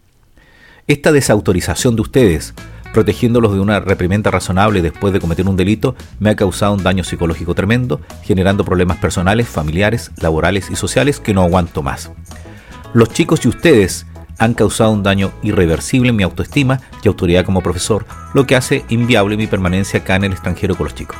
Esta 0.87 1.13
desautorización 1.13 1.95
de 1.95 2.01
ustedes, 2.01 2.55
protegiéndolos 2.95 3.53
de 3.53 3.61
una 3.61 3.81
reprimenda 3.81 4.31
razonable 4.31 4.81
después 4.81 5.13
de 5.13 5.21
cometer 5.21 5.47
un 5.47 5.59
delito, 5.59 5.95
me 6.21 6.31
ha 6.31 6.37
causado 6.37 6.73
un 6.73 6.83
daño 6.83 7.05
psicológico 7.05 7.55
tremendo, 7.55 8.01
generando 8.23 8.65
problemas 8.65 8.97
personales, 8.97 9.47
familiares, 9.47 10.11
laborales 10.23 10.71
y 10.71 10.77
sociales 10.77 11.21
que 11.21 11.35
no 11.35 11.43
aguanto 11.43 11.83
más. 11.83 12.13
Los 12.95 13.11
chicos 13.11 13.45
y 13.45 13.49
ustedes 13.49 14.07
han 14.39 14.55
causado 14.55 14.91
un 14.91 15.03
daño 15.03 15.33
irreversible 15.43 16.09
en 16.09 16.17
mi 16.17 16.23
autoestima 16.23 16.81
y 17.03 17.09
autoridad 17.09 17.45
como 17.45 17.61
profesor, 17.61 18.07
lo 18.33 18.47
que 18.47 18.57
hace 18.57 18.87
inviable 18.89 19.37
mi 19.37 19.47
permanencia 19.47 20.01
acá 20.01 20.17
en 20.17 20.25
el 20.25 20.33
extranjero 20.33 20.77
con 20.77 20.85
los 20.85 20.95
chicos. 20.95 21.19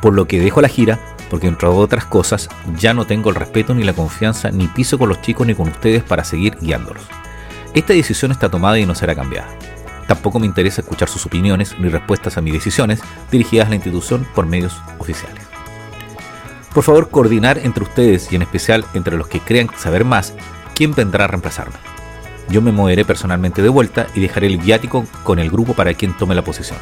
Por 0.00 0.14
lo 0.14 0.26
que 0.26 0.40
dejo 0.40 0.60
la 0.60 0.68
gira, 0.68 0.98
porque 1.28 1.46
entre 1.46 1.68
otras 1.68 2.04
cosas 2.04 2.48
ya 2.78 2.94
no 2.94 3.06
tengo 3.06 3.30
el 3.30 3.36
respeto 3.36 3.74
ni 3.74 3.84
la 3.84 3.92
confianza 3.92 4.50
ni 4.50 4.66
piso 4.66 4.98
con 4.98 5.08
los 5.08 5.22
chicos 5.22 5.46
ni 5.46 5.54
con 5.54 5.68
ustedes 5.68 6.02
para 6.02 6.24
seguir 6.24 6.56
guiándolos. 6.60 7.04
Esta 7.72 7.92
decisión 7.92 8.32
está 8.32 8.48
tomada 8.48 8.78
y 8.78 8.86
no 8.86 8.94
será 8.94 9.14
cambiada. 9.14 9.48
Tampoco 10.08 10.40
me 10.40 10.46
interesa 10.46 10.80
escuchar 10.80 11.08
sus 11.08 11.24
opiniones 11.26 11.78
ni 11.78 11.88
respuestas 11.88 12.36
a 12.36 12.40
mis 12.40 12.52
decisiones 12.52 13.00
dirigidas 13.30 13.66
a 13.66 13.70
la 13.70 13.76
institución 13.76 14.26
por 14.34 14.46
medios 14.46 14.76
oficiales. 14.98 15.44
Por 16.74 16.82
favor, 16.82 17.10
coordinar 17.10 17.58
entre 17.58 17.84
ustedes 17.84 18.32
y 18.32 18.36
en 18.36 18.42
especial 18.42 18.84
entre 18.94 19.16
los 19.16 19.28
que 19.28 19.40
crean 19.40 19.68
saber 19.76 20.04
más 20.04 20.34
quién 20.74 20.94
vendrá 20.94 21.24
a 21.24 21.28
reemplazarme. 21.28 21.76
Yo 22.48 22.60
me 22.60 22.72
moveré 22.72 23.04
personalmente 23.04 23.62
de 23.62 23.68
vuelta 23.68 24.08
y 24.14 24.20
dejaré 24.20 24.48
el 24.48 24.58
viático 24.58 25.04
con 25.22 25.38
el 25.38 25.50
grupo 25.50 25.74
para 25.74 25.94
quien 25.94 26.16
tome 26.16 26.34
la 26.34 26.42
posición. 26.42 26.78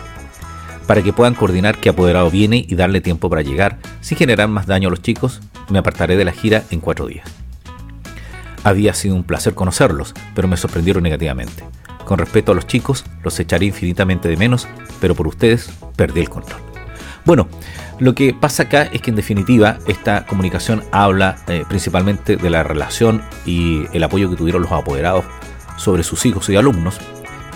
Para 0.89 1.03
que 1.03 1.13
puedan 1.13 1.35
coordinar 1.35 1.77
qué 1.77 1.91
apoderado 1.91 2.31
viene 2.31 2.65
y 2.67 2.75
darle 2.75 3.03
tiempo 3.03 3.29
para 3.29 3.43
llegar, 3.43 3.77
sin 4.01 4.17
generar 4.17 4.49
más 4.49 4.67
daño 4.67 4.89
a 4.89 4.91
los 4.91 5.03
chicos, 5.03 5.43
me 5.69 5.79
apartaré 5.79 6.17
de 6.17 6.25
la 6.25 6.33
gira 6.33 6.65
en 6.71 6.81
cuatro 6.81 7.07
días. 7.07 7.29
Había 8.65 8.95
sido 8.95 9.15
un 9.15 9.23
placer 9.23 9.53
conocerlos, 9.53 10.15
pero 10.35 10.49
me 10.49 10.57
sorprendieron 10.57 11.03
negativamente. 11.03 11.63
Con 12.07 12.19
respecto 12.19 12.53
a 12.53 12.55
los 12.55 12.67
chicos, 12.67 13.05
los 13.23 13.39
echaré 13.39 13.67
infinitamente 13.67 14.31
de 14.31 14.39
menos, 14.39 14.67
pero 14.99 15.15
por 15.15 15.29
ustedes 15.29 15.71
perdí 15.95 16.21
el 16.21 16.31
control. 16.31 16.63
Bueno, 17.27 17.49
lo 17.99 18.15
que 18.15 18.33
pasa 18.33 18.63
acá 18.63 18.85
es 18.85 19.03
que 19.03 19.11
en 19.11 19.17
definitiva 19.17 19.77
esta 19.87 20.25
comunicación 20.25 20.83
habla 20.91 21.37
eh, 21.49 21.65
principalmente 21.69 22.39
de 22.39 22.49
la 22.49 22.63
relación 22.63 23.21
y 23.45 23.85
el 23.93 24.05
apoyo 24.05 24.31
que 24.31 24.37
tuvieron 24.37 24.63
los 24.63 24.73
apoderados 24.73 25.27
sobre 25.77 26.03
sus 26.03 26.25
hijos 26.25 26.49
y 26.49 26.57
alumnos 26.57 26.99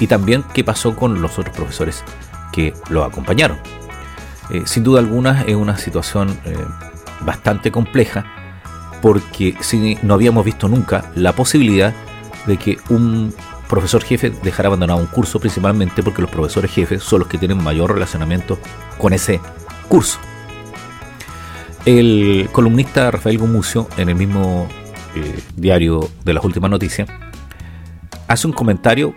y 0.01 0.07
también 0.07 0.45
qué 0.53 0.65
pasó 0.65 0.95
con 0.95 1.23
los 1.23 1.39
otros 1.39 1.57
profesores 1.57 2.05
que 2.53 2.75
lo 2.91 3.05
acompañaron. 3.05 3.59
Eh, 4.51 4.63
sin 4.67 4.85
duda 4.85 5.01
alguna 5.01 5.43
es 5.43 5.55
una 5.55 5.77
situación 5.79 6.39
eh, 6.45 6.57
bastante 7.21 7.71
compleja 7.71 8.27
porque 9.01 9.57
si 9.61 9.99
no 10.03 10.15
habíamos 10.15 10.45
visto 10.45 10.69
nunca 10.69 11.11
la 11.15 11.33
posibilidad 11.33 11.93
de 12.47 12.57
que 12.57 12.79
un 12.89 13.35
profesor 13.69 14.03
jefe 14.05 14.31
dejara 14.43 14.67
abandonado 14.67 15.01
un 15.01 15.07
curso 15.07 15.41
principalmente 15.41 16.03
porque 16.03 16.23
los 16.23 16.31
profesores 16.31 16.71
jefes 16.71 17.03
son 17.03 17.21
los 17.21 17.29
que 17.29 17.39
tienen 17.39 17.63
mayor 17.63 17.93
relacionamiento 17.93 18.59
con 18.99 19.13
ese 19.13 19.41
curso. 19.89 20.19
El 21.85 22.49
columnista 22.53 23.11
Rafael 23.11 23.39
Gumucio, 23.39 23.89
en 23.97 24.09
el 24.09 24.15
mismo 24.15 24.69
eh, 25.17 25.41
diario 25.57 26.09
de 26.25 26.33
las 26.33 26.45
últimas 26.45 26.71
noticias, 26.71 27.09
hace 28.29 28.47
un 28.47 28.53
comentario 28.53 29.15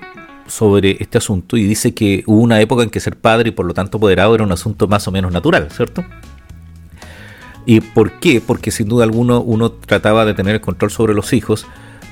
sobre 0.47 0.97
este 0.99 1.17
asunto 1.17 1.57
y 1.57 1.63
dice 1.63 1.93
que 1.93 2.23
hubo 2.27 2.41
una 2.41 2.61
época 2.61 2.83
en 2.83 2.89
que 2.89 2.99
ser 2.99 3.17
padre 3.17 3.49
y 3.49 3.51
por 3.51 3.65
lo 3.65 3.73
tanto 3.73 3.97
apoderado 3.97 4.35
era 4.35 4.43
un 4.43 4.51
asunto 4.51 4.87
más 4.87 5.07
o 5.07 5.11
menos 5.11 5.31
natural, 5.31 5.69
¿cierto? 5.71 6.03
¿Y 7.65 7.81
por 7.81 8.19
qué? 8.19 8.41
Porque 8.45 8.71
sin 8.71 8.87
duda 8.87 9.03
alguna 9.03 9.39
uno 9.39 9.71
trataba 9.71 10.25
de 10.25 10.33
tener 10.33 10.55
el 10.55 10.61
control 10.61 10.91
sobre 10.91 11.13
los 11.13 11.33
hijos, 11.33 11.65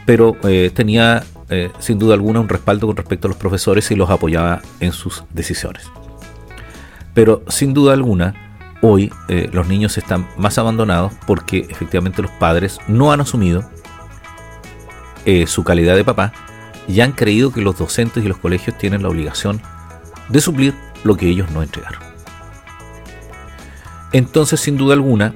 pero 0.06 0.36
eh, 0.44 0.72
tenía 0.74 1.24
eh, 1.50 1.70
sin 1.80 2.00
duda 2.00 2.16
alguna 2.16 2.40
un 2.40 2.50
respaldo 2.50 2.88
con 2.88 2.98
respecto 2.98 3.28
a 3.28 3.30
los 3.30 3.38
profesores 3.38 3.92
y 3.92 3.96
los 3.96 4.10
apoyaba 4.10 4.62
en 4.80 4.92
sus 4.92 5.24
decisiones. 5.32 5.92
Pero 7.14 7.44
sin 7.48 7.76
duda 7.76 7.94
alguna, 7.94 8.58
hoy 8.82 9.12
eh, 9.28 9.50
los 9.54 9.68
niños 9.68 10.00
están 10.00 10.28
más 10.38 10.58
abandonados 10.58 11.14
porque 11.28 11.68
efectivamente 11.70 12.24
los 12.24 12.32
padres 12.32 12.80
no 12.88 13.12
han 13.12 13.22
asumido 13.22 13.64
su 15.46 15.64
calidad 15.64 15.96
de 15.96 16.04
papá 16.04 16.34
y 16.88 17.02
han 17.02 17.14
creído 17.14 17.52
que 17.52 17.62
los 17.62 17.78
docentes 17.78 18.24
y 18.24 18.28
los 18.28 18.38
colegios 18.38 18.78
tienen 18.78 19.04
la 19.04 19.10
obligación 19.10 19.62
de 20.30 20.42
suplir 20.42 20.74
lo 21.04 21.16
que 21.16 21.28
ellos 21.28 21.50
no 21.52 21.64
entregaron. 21.64 22.02
Entonces, 24.12 24.60
sin 24.60 24.78
duda 24.78 24.94
alguna, 24.94 25.34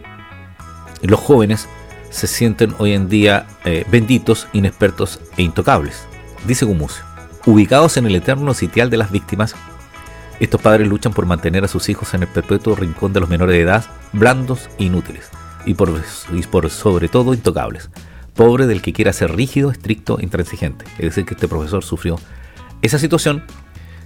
los 1.02 1.20
jóvenes 1.20 1.68
se 2.10 2.28
sienten 2.28 2.76
hoy 2.78 2.94
en 2.94 3.10
día 3.10 3.48
eh, 3.66 3.86
benditos, 3.90 4.48
inexpertos 4.54 5.20
e 5.36 5.42
intocables. 5.42 6.06
Dice 6.46 6.66
Gumucio, 6.66 7.04
ubicados 7.46 7.98
en 7.98 8.06
el 8.06 8.16
eterno 8.16 8.54
sitial 8.54 8.90
de 8.90 8.98
las 8.98 9.12
víctimas, 9.12 9.56
estos 10.40 10.62
padres 10.62 10.88
luchan 10.88 11.14
por 11.14 11.26
mantener 11.26 11.64
a 11.64 11.68
sus 11.68 11.90
hijos 11.90 12.14
en 12.14 12.22
el 12.22 12.28
perpetuo 12.28 12.76
rincón 12.76 13.12
de 13.14 13.20
los 13.20 13.30
menores 13.30 13.54
de 13.54 13.62
edad, 13.62 13.86
blandos 14.14 14.70
inútiles, 14.78 15.30
y 15.66 15.72
y 15.72 16.44
por 16.44 16.70
sobre 16.70 17.10
todo 17.10 17.34
intocables. 17.34 17.90
Pobre 18.38 18.68
del 18.68 18.82
que 18.82 18.94
quiera 18.94 19.12
ser 19.12 19.36
rígido, 19.36 19.72
estricto, 19.72 20.20
intransigente. 20.22 20.86
Es 21.00 21.06
decir, 21.06 21.26
que 21.26 21.34
este 21.34 21.48
profesor 21.48 21.84
sufrió 21.84 22.18
esa 22.82 23.00
situación 23.00 23.44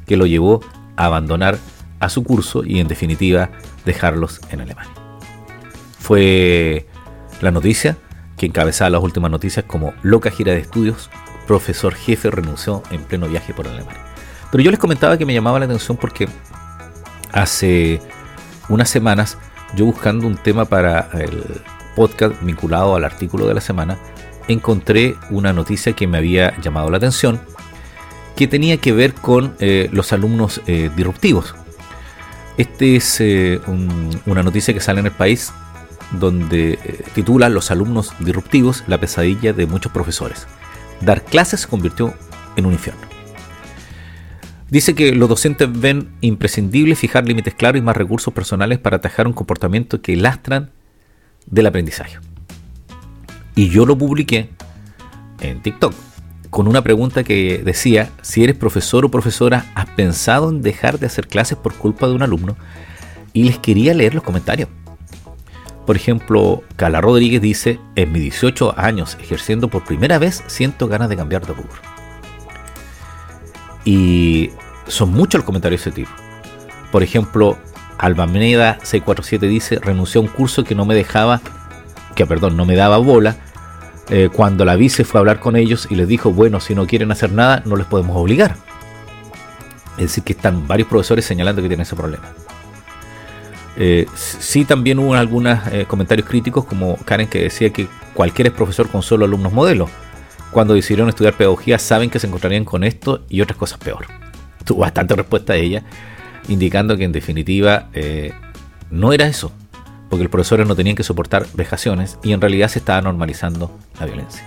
que 0.07 0.17
lo 0.17 0.25
llevó 0.25 0.61
a 0.95 1.05
abandonar 1.05 1.59
a 1.99 2.09
su 2.09 2.23
curso 2.23 2.63
y 2.65 2.79
en 2.79 2.87
definitiva 2.87 3.51
dejarlos 3.85 4.41
en 4.49 4.61
Alemania. 4.61 4.93
Fue 5.99 6.87
la 7.41 7.51
noticia 7.51 7.97
que 8.37 8.45
encabezaba 8.45 8.89
las 8.89 9.03
últimas 9.03 9.29
noticias 9.29 9.65
como 9.65 9.93
loca 10.01 10.31
gira 10.31 10.53
de 10.53 10.59
estudios, 10.59 11.09
profesor 11.45 11.93
jefe 11.93 12.31
renunció 12.31 12.81
en 12.89 13.03
pleno 13.03 13.27
viaje 13.27 13.53
por 13.53 13.67
Alemania. 13.67 14.01
Pero 14.49 14.63
yo 14.63 14.71
les 14.71 14.79
comentaba 14.79 15.17
que 15.17 15.25
me 15.25 15.33
llamaba 15.33 15.59
la 15.59 15.65
atención 15.65 15.97
porque 15.97 16.27
hace 17.33 18.01
unas 18.69 18.89
semanas 18.89 19.37
yo 19.75 19.85
buscando 19.85 20.25
un 20.25 20.37
tema 20.37 20.65
para 20.65 21.09
el 21.13 21.61
podcast 21.95 22.41
vinculado 22.41 22.95
al 22.95 23.03
artículo 23.03 23.47
de 23.47 23.53
la 23.53 23.61
semana, 23.61 23.97
encontré 24.47 25.15
una 25.29 25.53
noticia 25.53 25.93
que 25.93 26.07
me 26.07 26.17
había 26.17 26.59
llamado 26.61 26.89
la 26.89 26.97
atención, 26.97 27.41
que 28.35 28.47
tenía 28.47 28.77
que 28.77 28.93
ver 28.93 29.13
con 29.13 29.55
eh, 29.59 29.89
los 29.91 30.13
alumnos 30.13 30.61
eh, 30.67 30.89
disruptivos. 30.95 31.55
Este 32.57 32.95
es 32.95 33.21
eh, 33.21 33.59
una 34.25 34.43
noticia 34.43 34.73
que 34.73 34.79
sale 34.79 34.99
en 34.99 35.07
el 35.07 35.11
país 35.11 35.51
donde 36.11 36.77
titula 37.15 37.47
Los 37.47 37.71
alumnos 37.71 38.13
disruptivos, 38.19 38.83
la 38.87 38.99
pesadilla 38.99 39.53
de 39.53 39.65
muchos 39.65 39.91
profesores. 39.91 40.45
Dar 40.99 41.23
clases 41.23 41.61
se 41.61 41.67
convirtió 41.67 42.13
en 42.57 42.65
un 42.65 42.73
infierno. 42.73 43.01
Dice 44.71 44.95
que 44.95 45.13
los 45.13 45.27
docentes 45.27 45.69
ven 45.69 46.09
imprescindible 46.21 46.95
fijar 46.95 47.27
límites 47.27 47.53
claros 47.53 47.79
y 47.79 47.83
más 47.83 47.95
recursos 47.95 48.33
personales 48.33 48.79
para 48.79 48.97
atajar 48.97 49.27
un 49.27 49.33
comportamiento 49.33 50.01
que 50.01 50.15
lastran 50.15 50.71
del 51.45 51.67
aprendizaje. 51.67 52.19
Y 53.55 53.69
yo 53.69 53.85
lo 53.85 53.97
publiqué 53.97 54.49
en 55.39 55.61
TikTok 55.61 55.93
con 56.49 56.67
una 56.67 56.81
pregunta 56.81 57.23
que 57.23 57.61
decía, 57.63 58.09
si 58.21 58.43
eres 58.43 58.57
profesor 58.57 59.05
o 59.05 59.09
profesora, 59.09 59.65
¿has 59.73 59.85
pensado 59.87 60.49
en 60.49 60.61
dejar 60.61 60.99
de 60.99 61.07
hacer 61.07 61.27
clases 61.27 61.57
por 61.57 61.73
culpa 61.73 62.07
de 62.07 62.13
un 62.13 62.23
alumno? 62.23 62.57
Y 63.33 63.43
les 63.43 63.57
quería 63.57 63.93
leer 63.93 64.13
los 64.13 64.23
comentarios. 64.23 64.67
Por 65.85 65.95
ejemplo, 65.95 66.61
Cala 66.75 67.01
Rodríguez 67.01 67.41
dice, 67.41 67.79
en 67.95 68.11
mis 68.11 68.21
18 68.21 68.77
años 68.77 69.17
ejerciendo 69.19 69.69
por 69.69 69.85
primera 69.85 70.19
vez 70.19 70.43
siento 70.47 70.87
ganas 70.87 71.09
de 71.09 71.15
cambiar 71.17 71.45
de 71.45 71.53
rubro. 71.53 71.81
Y 73.85 74.51
son 74.87 75.11
muchos 75.11 75.39
los 75.39 75.45
comentarios 75.45 75.83
de 75.83 75.89
ese 75.89 75.95
tipo. 75.95 76.11
Por 76.91 77.01
ejemplo, 77.01 77.57
Albamoneda 77.97 78.77
647 78.83 79.47
dice, 79.47 79.79
renunció 79.79 80.19
a 80.19 80.23
un 80.25 80.29
curso 80.29 80.63
que 80.63 80.75
no 80.75 80.85
me 80.85 80.95
dejaba, 80.95 81.41
que 82.15 82.25
perdón, 82.25 82.57
no 82.57 82.65
me 82.65 82.75
daba 82.75 82.97
bola. 82.97 83.37
Eh, 84.09 84.29
cuando 84.33 84.65
la 84.65 84.75
vice 84.75 85.03
fue 85.05 85.19
a 85.19 85.21
hablar 85.21 85.39
con 85.39 85.55
ellos 85.55 85.87
y 85.89 85.95
les 85.95 86.07
dijo, 86.07 86.31
bueno, 86.31 86.59
si 86.59 86.75
no 86.75 86.85
quieren 86.85 87.11
hacer 87.11 87.31
nada, 87.31 87.61
no 87.65 87.75
les 87.75 87.85
podemos 87.87 88.17
obligar. 88.17 88.55
Es 89.97 90.07
decir, 90.07 90.23
que 90.23 90.33
están 90.33 90.67
varios 90.67 90.89
profesores 90.89 91.23
señalando 91.25 91.61
que 91.61 91.67
tienen 91.67 91.83
ese 91.83 91.95
problema. 91.95 92.25
Eh, 93.77 94.05
sí 94.15 94.65
también 94.65 94.99
hubo 94.99 95.13
algunos 95.13 95.59
eh, 95.71 95.85
comentarios 95.87 96.27
críticos 96.27 96.65
como 96.65 96.97
Karen 96.97 97.27
que 97.27 97.43
decía 97.43 97.69
que 97.71 97.87
cualquier 98.13 98.47
es 98.47 98.53
profesor 98.53 98.89
con 98.89 99.01
solo 99.01 99.25
alumnos 99.25 99.53
modelos. 99.53 99.89
Cuando 100.51 100.73
decidieron 100.73 101.07
estudiar 101.07 101.35
pedagogía 101.35 101.79
saben 101.79 102.09
que 102.09 102.19
se 102.19 102.27
encontrarían 102.27 102.65
con 102.65 102.83
esto 102.83 103.23
y 103.29 103.39
otras 103.39 103.57
cosas 103.57 103.77
peor. 103.77 104.07
Tuvo 104.65 104.81
bastante 104.81 105.15
respuesta 105.15 105.53
de 105.53 105.61
ella, 105.61 105.83
indicando 106.49 106.97
que 106.97 107.05
en 107.05 107.13
definitiva 107.13 107.87
no 108.89 109.13
era 109.13 109.27
eso, 109.27 109.53
porque 110.11 110.25
los 110.25 110.31
profesores 110.31 110.67
no 110.67 110.75
tenían 110.75 110.97
que 110.97 111.03
soportar 111.03 111.47
vejaciones 111.53 112.19
y 112.21 112.33
en 112.33 112.41
realidad 112.41 112.67
se 112.67 112.79
estaba 112.79 113.01
normalizando 113.01 113.71
la 113.97 114.05
violencia. 114.05 114.43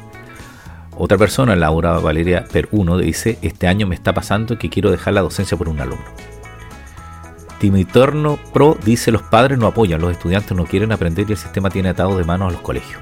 Otra 0.96 1.16
persona, 1.16 1.56
Laura 1.56 1.98
Valeria 1.98 2.44
Per 2.44 2.68
1, 2.70 2.98
dice, 2.98 3.38
este 3.40 3.66
año 3.66 3.86
me 3.86 3.94
está 3.94 4.12
pasando 4.12 4.58
que 4.58 4.68
quiero 4.68 4.90
dejar 4.90 5.14
la 5.14 5.22
docencia 5.22 5.56
por 5.56 5.70
un 5.70 5.80
alumno. 5.80 6.04
Timitorno 7.58 8.38
Pro 8.52 8.76
dice 8.84 9.10
los 9.10 9.22
padres 9.22 9.58
no 9.58 9.66
apoyan, 9.66 10.02
los 10.02 10.12
estudiantes 10.12 10.54
no 10.54 10.66
quieren 10.66 10.92
aprender 10.92 11.24
y 11.26 11.32
el 11.32 11.38
sistema 11.38 11.70
tiene 11.70 11.88
atados 11.88 12.18
de 12.18 12.24
manos 12.24 12.50
a 12.50 12.52
los 12.52 12.60
colegios. 12.60 13.00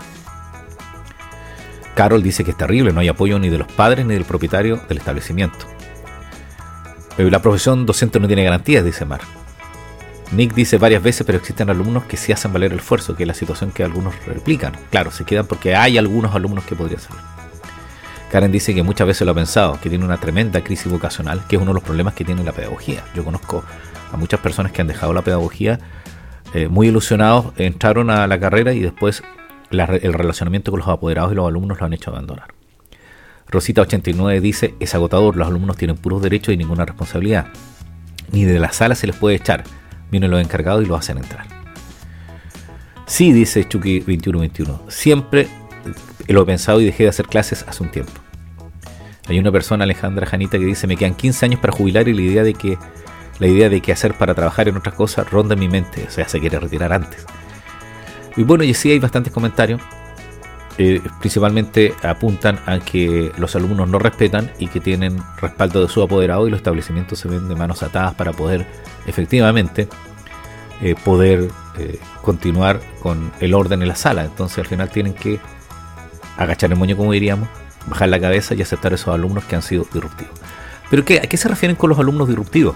Carol 1.97 2.23
dice 2.23 2.45
que 2.45 2.53
es 2.53 2.57
terrible, 2.57 2.93
no 2.93 3.01
hay 3.01 3.09
apoyo 3.09 3.41
ni 3.41 3.49
de 3.49 3.59
los 3.59 3.67
padres 3.73 4.07
ni 4.07 4.15
del 4.15 4.25
propietario 4.25 4.77
del 4.89 4.99
establecimiento. 4.99 5.67
La 7.19 7.43
profesión 7.43 7.87
docente 7.87 8.21
no 8.21 8.29
tiene 8.29 8.45
garantías, 8.45 8.85
dice 8.85 9.05
Mar. 9.05 9.21
Nick 10.33 10.55
dice 10.55 10.79
varias 10.79 11.03
veces, 11.03 11.27
pero 11.27 11.39
existen 11.39 11.69
alumnos 11.69 12.05
que 12.05 12.17
sí 12.17 12.33
hacen 12.33 12.53
valer 12.53 12.73
el 12.73 12.79
esfuerzo, 12.79 13.15
que 13.15 13.25
es 13.25 13.27
la 13.27 13.35
situación 13.35 13.71
que 13.71 13.85
algunos 13.85 14.15
replican. 14.25 14.73
Claro, 14.91 15.11
se 15.11 15.25
quedan 15.25 15.47
porque 15.47 15.77
hay 15.77 15.99
algunos 15.99 16.35
alumnos 16.35 16.65
que 16.65 16.75
podrían 16.75 17.01
ser. 17.01 17.13
Karen 18.31 18.51
dice 18.51 18.75
que 18.75 18.83
muchas 18.83 19.07
veces 19.07 19.27
lo 19.27 19.33
ha 19.33 19.35
pensado, 19.35 19.79
que 19.79 19.91
tiene 19.91 20.07
una 20.07 20.17
tremenda 20.17 20.65
crisis 20.65 20.91
vocacional, 20.91 21.47
que 21.47 21.57
es 21.57 21.63
uno 21.63 21.73
de 21.73 21.75
los 21.75 21.83
problemas 21.83 22.15
que 22.15 22.25
tiene 22.25 22.43
la 22.43 22.53
pedagogía. 22.53 23.05
Yo 23.15 23.25
conozco 23.25 23.63
a 24.11 24.17
muchas 24.17 24.41
personas 24.41 24.73
que 24.73 24.81
han 24.81 24.89
dejado 24.89 25.13
la 25.13 25.21
pedagogía 25.21 25.79
eh, 26.55 26.69
muy 26.69 26.89
ilusionados, 26.89 27.53
entraron 27.59 28.09
a 28.09 28.27
la 28.27 28.41
carrera 28.41 28.73
y 28.73 28.81
después 28.81 29.23
el 29.71 30.13
relacionamiento 30.15 30.71
con 30.71 30.81
los 30.81 30.89
apoderados 30.89 31.33
y 31.33 31.35
los 31.35 31.47
alumnos 31.47 31.79
lo 31.79 31.87
han 31.87 31.93
hecho 31.93 32.11
abandonar. 32.11 32.55
Rosita89 33.51 34.41
dice, 34.41 34.75
es 34.81 34.95
agotador, 34.95 35.37
los 35.37 35.47
alumnos 35.47 35.77
tienen 35.77 35.97
puros 35.97 36.23
derechos 36.23 36.55
y 36.55 36.57
ninguna 36.57 36.87
responsabilidad. 36.87 37.49
Ni 38.31 38.45
de 38.45 38.59
la 38.59 38.73
sala 38.73 38.95
se 38.95 39.07
les 39.07 39.17
puede 39.17 39.37
echar. 39.37 39.65
Vienen 40.13 40.31
los 40.31 40.41
encargados 40.41 40.85
y 40.85 40.87
los 40.87 41.01
hacen 41.01 41.19
entrar. 41.19 41.47
Sí, 43.07 43.33
dice 43.33 43.69
Chucky2121, 43.69 44.89
siempre 44.89 45.49
lo 46.29 46.43
he 46.43 46.47
pensado 46.47 46.81
y 46.81 46.85
dejé 46.85 47.05
de 47.05 47.09
hacer 47.09 47.27
clases 47.27 47.65
hace 47.67 47.83
un 47.83 47.91
tiempo. 47.91 48.13
Hay 49.27 49.39
una 49.39 49.51
persona, 49.51 49.85
Alejandra 49.85 50.27
Janita, 50.27 50.59
que 50.59 50.67
dice, 50.67 50.87
me 50.87 50.97
quedan 50.97 51.15
15 51.15 51.47
años 51.47 51.61
para 51.61 51.73
jubilar 51.73 52.09
y 52.09 52.13
la 52.13 52.21
idea 52.21 52.43
de 52.43 52.55
que 52.55 52.77
la 53.39 53.47
idea 53.47 53.69
de 53.69 53.81
qué 53.81 53.93
hacer 53.93 54.15
para 54.15 54.35
trabajar 54.35 54.69
en 54.69 54.77
otras 54.77 54.95
cosas 54.95 55.31
ronda 55.31 55.55
en 55.55 55.61
mi 55.61 55.69
mente, 55.69 56.05
o 56.07 56.11
sea, 56.11 56.29
se 56.29 56.39
quiere 56.41 56.59
retirar 56.61 56.93
antes. 56.93 57.25
Y 58.37 58.43
bueno, 58.43 58.65
y 58.65 58.75
sí 58.75 58.91
hay 58.91 58.99
bastantes 58.99 59.33
comentarios, 59.33 59.81
eh, 60.79 61.01
principalmente 61.21 61.95
apuntan 62.03 62.59
a 62.67 62.79
que 62.79 63.31
los 63.37 63.55
alumnos 63.57 63.89
no 63.89 63.99
respetan 63.99 64.51
y 64.59 64.69
que 64.69 64.81
tienen 64.81 65.19
respaldo 65.41 65.83
de 65.83 65.89
su 65.89 66.03
apoderado 66.03 66.47
y 66.47 66.51
los 66.51 66.59
establecimientos 66.59 67.19
se 67.19 67.29
ven 67.29 67.49
de 67.49 67.55
manos 67.55 67.83
atadas 67.83 68.15
para 68.15 68.33
poder 68.33 68.67
efectivamente 69.07 69.89
eh, 70.81 70.95
poder 71.05 71.49
eh, 71.79 71.99
continuar 72.23 72.81
con 73.03 73.31
el 73.41 73.55
orden 73.55 73.83
en 73.83 73.89
la 73.89 73.97
sala. 73.97 74.25
Entonces 74.25 74.59
al 74.59 74.67
final 74.67 74.89
tienen 74.89 75.15
que 75.15 75.41
agachar 76.37 76.73
el 76.73 76.79
moño, 76.79 76.97
como 76.97 77.13
diríamos, 77.13 77.49
bajar 77.87 78.09
la 78.09 78.19
cabeza 78.19 78.55
y 78.55 78.63
aceptar 78.63 78.93
a 78.93 78.95
esos 78.95 79.15
alumnos 79.15 79.45
que 79.45 79.57
han 79.57 79.63
sido 79.63 79.85
disruptivos. 79.93 80.35
¿Pero 80.91 81.05
qué? 81.05 81.19
¿A 81.19 81.23
qué 81.23 81.37
se 81.37 81.49
refieren 81.49 81.77
con 81.77 81.91
los 81.91 81.99
alumnos 81.99 82.29
disruptivos? 82.29 82.75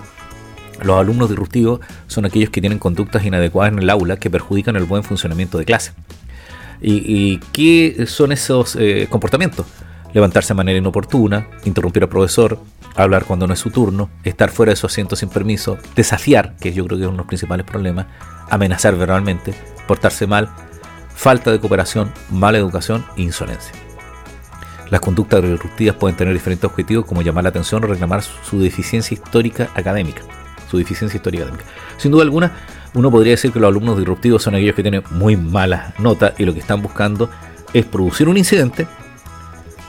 Los 0.82 1.00
alumnos 1.00 1.30
disruptivos 1.30 1.80
son 2.06 2.26
aquellos 2.26 2.50
que 2.50 2.60
tienen 2.60 2.78
conductas 2.78 3.24
inadecuadas 3.24 3.72
en 3.72 3.78
el 3.78 3.90
aula 3.90 4.18
que 4.18 4.30
perjudican 4.30 4.76
el 4.76 4.84
buen 4.84 5.02
funcionamiento 5.02 5.58
de 5.58 5.64
clase. 5.64 5.92
¿Y, 6.80 7.38
qué 7.52 8.06
son 8.06 8.33
esos 8.33 8.76
eh, 8.76 9.06
comportamientos? 9.11 9.66
Levantarse 10.12 10.49
de 10.49 10.54
manera 10.54 10.78
inoportuna, 10.78 11.49
interrumpir 11.64 12.02
al 12.02 12.09
profesor, 12.09 12.59
hablar 12.95 13.25
cuando 13.25 13.47
no 13.47 13.54
es 13.54 13.61
su 13.61 13.71
turno, 13.71 14.09
estar 14.25 14.50
fuera 14.50 14.71
de 14.71 14.76
su 14.76 14.87
asiento 14.87 15.16
sin 15.16 15.28
permiso, 15.28 15.78
desafiar, 15.95 16.56
que 16.56 16.73
yo 16.73 16.85
creo 16.87 16.99
que 16.99 17.04
es 17.04 17.09
uno 17.09 17.16
de 17.16 17.23
los 17.23 17.26
principales 17.26 17.66
problemas, 17.66 18.06
amenazar 18.49 18.97
verbalmente, 18.97 19.54
portarse 19.87 20.26
mal, 20.26 20.49
falta 21.14 21.50
de 21.50 21.61
cooperación, 21.61 22.12
mala 22.30 22.59
educación 22.59 23.04
e 23.16 23.23
insolencia. 23.23 23.73
Las 24.90 25.00
conductas 25.00 25.42
disruptivas 25.42 25.97
pueden 25.97 26.16
tener 26.16 26.33
diferentes 26.33 26.64
objetivos 26.64 27.04
como 27.04 27.23
llamar 27.23 27.45
la 27.45 27.50
atención 27.50 27.83
o 27.85 27.88
reclamar 27.88 28.23
su 28.23 28.61
deficiencia 28.61 29.14
histórica 29.14 29.68
académica 29.75 30.23
su 30.71 30.78
deficiencia 30.78 31.16
histórica 31.16 31.45
académica. 31.45 31.71
Sin 31.97 32.12
duda 32.12 32.23
alguna, 32.23 32.52
uno 32.96 33.10
podría 33.10 33.32
decir 33.32 33.52
que 33.52 33.60
los 33.60 33.68
alumnos 33.68 33.98
disruptivos 33.98 34.42
son 34.42 34.54
aquellos 34.54 34.74
que 34.74 34.82
tienen 34.82 35.02
muy 35.10 35.36
malas 35.36 35.98
notas 36.00 36.32
y 36.38 36.46
lo 36.46 36.54
que 36.54 36.60
están 36.60 36.80
buscando 36.80 37.28
es 37.74 37.84
producir 37.84 38.26
un 38.26 38.38
incidente 38.38 38.86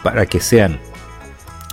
para 0.03 0.25
que 0.25 0.41
sean 0.41 0.77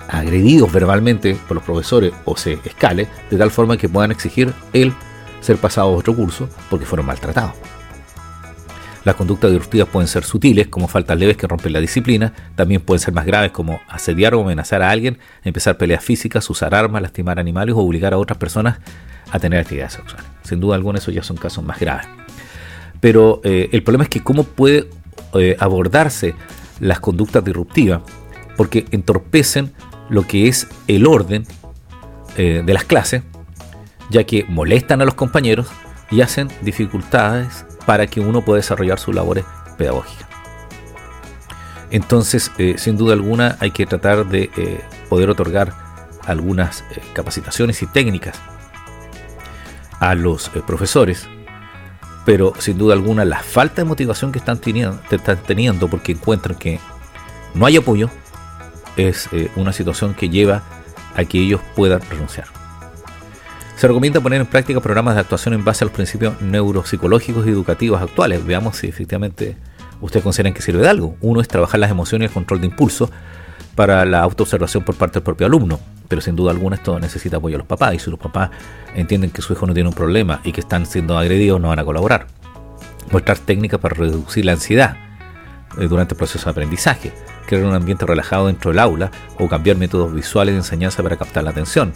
agredidos 0.08 0.72
verbalmente 0.72 1.36
por 1.48 1.56
los 1.56 1.64
profesores 1.64 2.12
o 2.24 2.36
se 2.36 2.52
escale 2.64 3.08
de 3.30 3.36
tal 3.36 3.50
forma 3.50 3.76
que 3.76 3.88
puedan 3.88 4.12
exigir 4.12 4.52
el 4.72 4.92
ser 5.40 5.56
pasados 5.56 5.92
a 5.92 5.96
otro 5.96 6.14
curso 6.14 6.48
porque 6.70 6.86
fueron 6.86 7.06
maltratados. 7.06 7.54
Las 9.02 9.16
conductas 9.16 9.50
disruptivas 9.50 9.88
pueden 9.88 10.06
ser 10.06 10.22
sutiles, 10.22 10.68
como 10.68 10.86
faltas 10.86 11.18
leves 11.18 11.36
que 11.36 11.48
rompen 11.48 11.72
la 11.72 11.80
disciplina, 11.80 12.32
también 12.54 12.80
pueden 12.80 13.00
ser 13.00 13.12
más 13.12 13.26
graves, 13.26 13.50
como 13.50 13.80
asediar 13.88 14.34
o 14.34 14.42
amenazar 14.42 14.82
a 14.82 14.90
alguien, 14.90 15.18
empezar 15.42 15.76
peleas 15.76 16.02
físicas, 16.02 16.48
usar 16.48 16.76
armas, 16.76 17.02
lastimar 17.02 17.40
animales 17.40 17.74
o 17.74 17.80
obligar 17.80 18.14
a 18.14 18.18
otras 18.18 18.38
personas 18.38 18.78
a 19.30 19.38
tener 19.38 19.60
actividades 19.60 19.94
sexuales. 19.94 20.26
Sin 20.42 20.60
duda 20.60 20.76
alguna, 20.76 20.98
esos 20.98 21.14
ya 21.14 21.22
son 21.22 21.36
casos 21.36 21.64
más 21.64 21.80
graves. 21.80 22.06
Pero 23.00 23.40
eh, 23.44 23.68
el 23.72 23.82
problema 23.82 24.04
es 24.04 24.10
que 24.10 24.22
cómo 24.22 24.44
puede 24.44 24.88
eh, 25.34 25.56
abordarse 25.58 26.34
las 26.80 27.00
conductas 27.00 27.44
disruptivas, 27.44 28.02
porque 28.56 28.86
entorpecen 28.90 29.72
lo 30.08 30.26
que 30.26 30.48
es 30.48 30.68
el 30.86 31.06
orden 31.06 31.46
eh, 32.36 32.62
de 32.64 32.74
las 32.74 32.84
clases, 32.84 33.22
ya 34.10 34.24
que 34.24 34.44
molestan 34.48 35.00
a 35.00 35.04
los 35.04 35.14
compañeros 35.14 35.68
y 36.10 36.20
hacen 36.20 36.48
dificultades 36.62 37.64
para 37.86 38.06
que 38.06 38.20
uno 38.20 38.42
pueda 38.42 38.58
desarrollar 38.58 38.98
sus 38.98 39.14
labores 39.14 39.44
pedagógicas. 39.78 40.28
Entonces, 41.90 42.50
sin 42.76 42.96
duda 42.96 43.12
alguna, 43.12 43.56
hay 43.60 43.70
que 43.70 43.86
tratar 43.86 44.26
de 44.26 44.50
poder 45.08 45.30
otorgar 45.30 45.72
algunas 46.26 46.84
capacitaciones 47.12 47.82
y 47.82 47.86
técnicas 47.86 48.40
a 50.11 50.14
los 50.14 50.50
profesores, 50.66 51.26
pero 52.26 52.52
sin 52.58 52.76
duda 52.76 52.92
alguna 52.92 53.25
la 53.25 53.40
falta 53.40 53.76
de 53.76 53.84
motivación 53.84 54.32
que 54.32 54.38
están 54.38 54.59
teniendo, 54.59 55.00
están 55.11 55.38
teniendo 55.38 55.88
porque 55.88 56.12
encuentran 56.12 56.59
que 56.59 56.78
no 57.55 57.64
hay 57.64 57.78
apoyo 57.78 58.11
es 58.98 59.31
una 59.57 59.72
situación 59.72 60.12
que 60.12 60.28
lleva 60.28 60.62
a 61.16 61.24
que 61.24 61.38
ellos 61.38 61.62
puedan 61.74 62.02
renunciar. 62.02 62.46
Se 63.76 63.88
recomienda 63.88 64.20
poner 64.20 64.42
en 64.42 64.46
práctica 64.46 64.78
programas 64.81 65.14
de 65.14 65.22
actuación 65.22 65.55
en 65.55 65.64
base 65.64 65.85
a 65.85 65.87
los 65.87 65.94
principios 65.94 66.40
neuropsicológicos 66.42 67.46
y 67.46 67.50
educativos 67.50 68.00
actuales. 68.00 68.44
Veamos 68.44 68.76
si 68.76 68.88
efectivamente 68.88 69.57
ustedes 70.02 70.22
consideran 70.22 70.52
que 70.52 70.61
sirve 70.61 70.83
de 70.83 70.88
algo. 70.88 71.16
Uno 71.22 71.40
es 71.40 71.48
trabajar 71.48 71.81
las 71.81 71.90
emociones 71.90 72.26
y 72.26 72.28
el 72.28 72.35
control 72.35 72.61
de 72.61 72.66
impulso 72.66 73.11
para 73.74 74.05
la 74.05 74.20
autoobservación 74.20 74.85
por 74.85 74.96
parte 74.96 75.14
del 75.14 75.22
propio 75.22 75.46
alumno. 75.46 75.81
Pero 76.08 76.20
sin 76.20 76.36
duda 76.36 76.50
alguna 76.50 76.76
esto 76.76 76.98
necesita 76.98 77.38
apoyo 77.38 77.56
a 77.56 77.58
los 77.58 77.66
papás. 77.66 77.94
Y 77.94 77.98
si 77.98 78.10
los 78.10 78.18
papás 78.18 78.50
entienden 78.94 79.30
que 79.30 79.42
su 79.42 79.52
hijo 79.52 79.66
no 79.66 79.74
tiene 79.74 79.88
un 79.88 79.94
problema 79.94 80.40
y 80.44 80.52
que 80.52 80.60
están 80.60 80.86
siendo 80.86 81.18
agredidos, 81.18 81.60
no 81.60 81.68
van 81.68 81.78
a 81.78 81.84
colaborar. 81.84 82.26
Mostrar 83.10 83.38
técnicas 83.38 83.80
para 83.80 83.94
reducir 83.94 84.44
la 84.44 84.52
ansiedad 84.52 84.96
eh, 85.78 85.86
durante 85.88 86.14
el 86.14 86.18
proceso 86.18 86.44
de 86.44 86.50
aprendizaje. 86.50 87.12
Crear 87.46 87.64
un 87.64 87.74
ambiente 87.74 88.06
relajado 88.06 88.46
dentro 88.46 88.70
del 88.70 88.80
aula 88.80 89.10
o 89.38 89.48
cambiar 89.48 89.76
métodos 89.76 90.12
visuales 90.12 90.54
de 90.54 90.60
enseñanza 90.60 91.02
para 91.02 91.16
captar 91.16 91.44
la 91.44 91.50
atención 91.50 91.92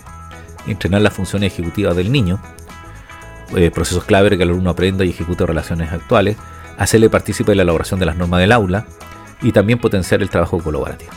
entrenar 0.66 1.02
las 1.02 1.14
funciones 1.14 1.52
ejecutivas 1.52 1.96
del 1.96 2.12
niño, 2.12 2.40
eh, 3.56 3.70
procesos 3.70 4.04
clave 4.04 4.36
que 4.36 4.42
el 4.42 4.50
alumno 4.50 4.70
aprenda 4.70 5.04
y 5.04 5.10
ejecute 5.10 5.46
relaciones 5.46 5.92
actuales, 5.92 6.36
hacerle 6.76 7.10
partícipe 7.10 7.52
de 7.52 7.56
la 7.56 7.62
elaboración 7.62 7.98
de 8.00 8.06
las 8.06 8.16
normas 8.16 8.40
del 8.40 8.52
aula 8.52 8.86
y 9.42 9.52
también 9.52 9.78
potenciar 9.78 10.22
el 10.22 10.30
trabajo 10.30 10.58
colaborativo. 10.58 11.12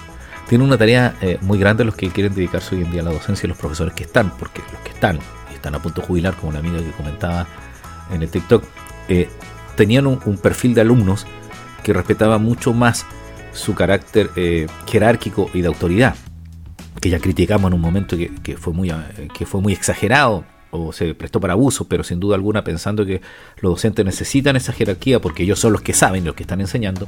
Tiene 0.52 0.66
una 0.66 0.78
tarea 0.78 1.16
eh, 1.22 1.38
muy 1.40 1.58
grande 1.58 1.86
los 1.86 1.96
que 1.96 2.10
quieren 2.10 2.36
dedicarse 2.36 2.76
hoy 2.76 2.82
en 2.82 2.92
día 2.92 3.00
a 3.00 3.06
la 3.06 3.12
docencia 3.12 3.48
y 3.48 3.50
los 3.50 3.58
profesores 3.58 3.94
que 3.94 4.04
están, 4.04 4.38
porque 4.38 4.62
los 4.74 4.82
que 4.82 4.90
están 4.90 5.18
y 5.50 5.54
están 5.54 5.76
a 5.76 5.82
punto 5.82 6.02
de 6.02 6.08
jubilar, 6.08 6.36
como 6.36 6.52
la 6.52 6.60
amiga 6.60 6.80
que 6.80 6.92
comentaba 6.92 7.48
en 8.12 8.22
el 8.22 8.30
TikTok, 8.30 8.62
eh, 9.08 9.30
tenían 9.78 10.08
un, 10.08 10.20
perfil 10.44 10.74
de 10.74 10.82
alumnos 10.82 11.26
que 11.84 11.94
respetaba 11.94 12.38
mucho 12.38 12.74
más 12.74 13.06
su 13.54 13.76
carácter 13.76 14.30
jerárquico 14.90 15.50
y 15.54 15.62
de 15.62 15.68
autoridad 15.68 16.16
que 17.00 17.10
ya 17.10 17.20
criticamos 17.20 17.70
en 17.70 17.76
un 17.76 17.82
momento 17.82 18.18
que, 18.18 18.58
fue 18.58 18.74
muy, 18.74 18.92
que 19.34 19.46
fue 19.46 19.62
muy 19.62 19.72
exagerado 19.72 20.44
o 20.70 20.92
se 20.92 21.16
prestó 21.16 21.40
para 21.40 21.54
abuso, 21.54 21.88
pero 21.88 22.04
sin 22.04 22.20
duda 22.20 22.36
alguna 22.36 22.66
pensando 22.66 23.06
que 23.06 23.22
los 23.62 23.72
docentes 23.72 24.04
necesitan 24.04 24.58
esa 24.58 24.74
jerarquía 24.74 25.22
porque 25.22 25.44
ellos 25.44 25.60
son 25.60 25.72
los 25.72 25.82
que 25.82 25.94
saben, 25.94 26.26
los 26.26 26.36
que 26.36 26.44
están 26.44 26.60
enseñando, 26.60 27.08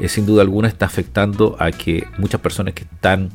eh, 0.00 0.08
sin 0.08 0.26
duda 0.26 0.42
alguna 0.42 0.68
está 0.68 0.86
afectando 0.86 1.56
a 1.58 1.70
que 1.70 2.06
muchas 2.18 2.40
personas 2.40 2.74
que 2.74 2.84
están 2.84 3.30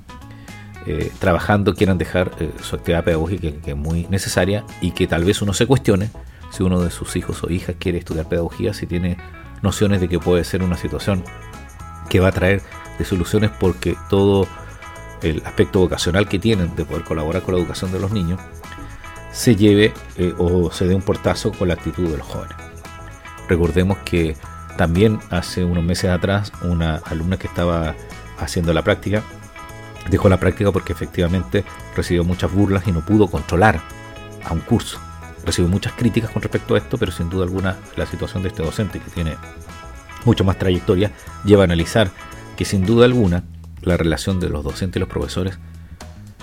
eh, 0.85 1.11
trabajando 1.19 1.73
quieran 1.73 1.97
dejar 1.97 2.31
eh, 2.39 2.51
su 2.61 2.75
actividad 2.75 3.03
pedagógica 3.03 3.51
que, 3.63 3.71
es 3.71 3.77
muy 3.77 4.07
necesaria 4.09 4.65
y 4.81 4.91
que 4.91 5.07
tal 5.07 5.23
vez 5.23 5.41
uno 5.41 5.53
se 5.53 5.65
cuestione 5.65 6.09
si 6.51 6.63
uno 6.63 6.81
de 6.81 6.91
sus 6.91 7.15
hijos 7.15 7.43
o 7.43 7.49
hijas 7.49 7.75
quiere 7.79 7.97
estudiar 7.97 8.27
pedagogía, 8.27 8.73
si 8.73 8.85
tiene 8.85 9.17
nociones 9.61 10.01
de 10.01 10.07
que 10.07 10.19
puede 10.19 10.43
ser 10.43 10.61
una 10.61 10.77
situación 10.77 11.23
que 12.09 12.19
va 12.19 12.27
a 12.27 12.31
traer 12.31 12.61
soluciones 13.03 13.51
porque 13.51 13.95
todo 14.09 14.47
el 15.21 15.41
aspecto 15.45 15.79
vocacional 15.79 16.27
que 16.27 16.39
tienen 16.39 16.75
de 16.75 16.85
poder 16.85 17.03
colaborar 17.03 17.41
con 17.43 17.55
la 17.55 17.59
educación 17.59 17.91
de 17.91 17.99
los 17.99 18.11
niños, 18.11 18.39
se 19.31 19.55
lleve 19.55 19.93
eh, 20.17 20.33
o 20.37 20.71
se 20.71 20.85
dé 20.85 20.93
un 20.93 21.01
portazo 21.01 21.51
con 21.51 21.67
la 21.67 21.73
actitud 21.73 22.09
de 22.09 22.17
los 22.17 22.27
jóvenes. 22.27 22.55
Recordemos 23.47 23.97
que 23.99 24.35
también 24.77 25.19
hace 25.29 25.63
unos 25.63 25.83
meses 25.83 26.09
atrás 26.09 26.51
una 26.63 26.95
alumna 27.05 27.37
que 27.37 27.47
estaba 27.47 27.95
haciendo 28.37 28.73
la 28.73 28.83
práctica 28.83 29.23
dejó 30.09 30.29
la 30.29 30.37
práctica 30.37 30.71
porque 30.71 30.93
efectivamente 30.93 31.63
recibió 31.95 32.23
muchas 32.23 32.51
burlas 32.51 32.87
y 32.87 32.91
no 32.91 33.01
pudo 33.01 33.27
controlar 33.27 33.81
a 34.43 34.53
un 34.53 34.59
curso. 34.59 34.99
Recibió 35.45 35.69
muchas 35.69 35.93
críticas 35.93 36.31
con 36.31 36.41
respecto 36.41 36.75
a 36.75 36.77
esto, 36.77 36.97
pero 36.97 37.11
sin 37.11 37.29
duda 37.29 37.43
alguna 37.43 37.77
la 37.95 38.05
situación 38.05 38.43
de 38.43 38.49
este 38.49 38.63
docente 38.63 38.99
que 38.99 39.11
tiene 39.11 39.35
mucho 40.25 40.43
más 40.43 40.57
trayectoria 40.57 41.11
lleva 41.43 41.63
a 41.63 41.65
analizar 41.65 42.09
que 42.55 42.65
sin 42.65 42.85
duda 42.85 43.05
alguna 43.05 43.43
la 43.81 43.97
relación 43.97 44.39
de 44.39 44.49
los 44.49 44.63
docentes 44.63 44.97
y 44.97 44.99
los 45.01 45.09
profesores 45.09 45.57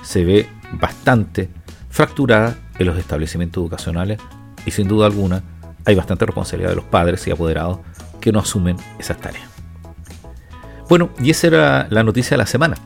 se 0.02 0.24
ve 0.24 0.48
bastante 0.72 1.48
fracturada 1.88 2.56
en 2.78 2.86
los 2.86 2.98
establecimientos 2.98 3.62
educacionales 3.62 4.18
y 4.66 4.70
sin 4.72 4.88
duda 4.88 5.06
alguna 5.06 5.42
hay 5.86 5.94
bastante 5.94 6.26
responsabilidad 6.26 6.70
de 6.70 6.76
los 6.76 6.84
padres 6.84 7.26
y 7.26 7.30
apoderados 7.30 7.78
que 8.20 8.32
no 8.32 8.40
asumen 8.40 8.76
esas 8.98 9.18
tareas. 9.18 9.48
Bueno, 10.88 11.10
y 11.20 11.30
esa 11.30 11.46
era 11.46 11.86
la 11.90 12.02
noticia 12.02 12.32
de 12.32 12.38
la 12.38 12.46
semana. 12.46 12.76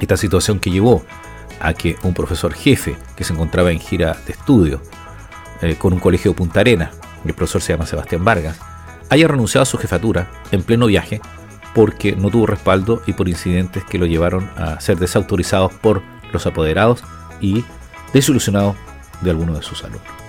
Esta 0.00 0.16
situación 0.16 0.58
que 0.58 0.70
llevó 0.70 1.04
a 1.60 1.74
que 1.74 1.96
un 2.02 2.14
profesor 2.14 2.52
jefe 2.54 2.96
que 3.16 3.24
se 3.24 3.32
encontraba 3.32 3.70
en 3.70 3.80
gira 3.80 4.16
de 4.26 4.32
estudio 4.32 4.82
eh, 5.62 5.76
con 5.76 5.92
un 5.92 6.00
colegio 6.00 6.32
de 6.32 6.36
Punta 6.36 6.60
Arena, 6.60 6.90
el 7.24 7.34
profesor 7.34 7.62
se 7.62 7.72
llama 7.72 7.86
Sebastián 7.86 8.24
Vargas, 8.24 8.58
haya 9.10 9.28
renunciado 9.28 9.62
a 9.62 9.66
su 9.66 9.78
jefatura 9.78 10.30
en 10.50 10.62
pleno 10.62 10.86
viaje 10.86 11.20
porque 11.74 12.16
no 12.16 12.30
tuvo 12.30 12.46
respaldo 12.46 13.02
y 13.06 13.12
por 13.12 13.28
incidentes 13.28 13.84
que 13.84 13.98
lo 13.98 14.06
llevaron 14.06 14.50
a 14.56 14.80
ser 14.80 14.98
desautorizados 14.98 15.72
por 15.74 16.02
los 16.32 16.46
apoderados 16.46 17.04
y 17.40 17.64
desilusionados 18.12 18.76
de 19.20 19.30
algunos 19.30 19.56
de 19.56 19.62
sus 19.62 19.84
alumnos. 19.84 20.19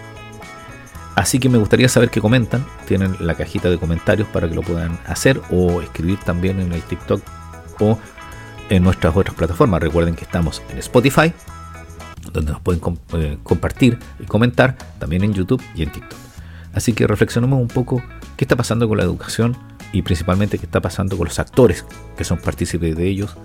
Así 1.15 1.39
que 1.39 1.50
me 1.50 1.58
gustaría 1.58 1.89
saber 1.89 2.10
qué 2.10 2.21
comentan. 2.21 2.65
Tienen 2.88 3.15
la 3.19 3.36
cajita 3.36 3.69
de 3.69 3.78
comentarios 3.78 4.28
para 4.30 4.47
que 4.47 4.56
lo 4.56 4.62
puedan 4.62 4.97
hacer 5.08 5.41
o 5.50 5.82
escribir 5.82 6.19
también 6.19 6.60
en 6.60 6.71
el 6.71 6.82
TikTok 6.82 7.21
o 7.80 8.00
en 8.69 8.84
nuestras 8.84 9.15
otras 9.15 9.36
plataformas. 9.36 9.82
Recuerden 9.82 10.15
que 10.15 10.24
estamos 10.24 10.62
en 10.69 10.78
Spotify, 10.78 11.34
donde 12.32 12.54
nos 12.54 12.62
pueden 12.62 12.82
eh, 13.13 13.38
compartir 13.43 14.00
y 14.19 14.26
comentar, 14.26 14.78
también 15.00 15.24
en 15.24 15.34
YouTube 15.34 15.62
y 15.76 15.84
en 15.84 15.91
TikTok. 15.91 16.17
Así 16.74 16.93
que 16.93 17.06
reflexionemos 17.06 17.60
un 17.60 17.67
poco 17.67 18.02
qué 18.38 18.45
está 18.45 18.56
pasando 18.56 18.88
con 18.88 18.97
la 18.97 19.04
educación 19.04 19.58
y 19.91 20.04
principalmente 20.04 20.58
qué 20.58 20.65
está 20.65 20.80
pasando 20.80 21.17
con 21.17 21.28
los 21.28 21.38
actores 21.39 21.86
que 22.15 22.24
son 22.24 22.38
partícipes 22.38 22.95
de 22.95 23.08
ellos, 23.08 23.36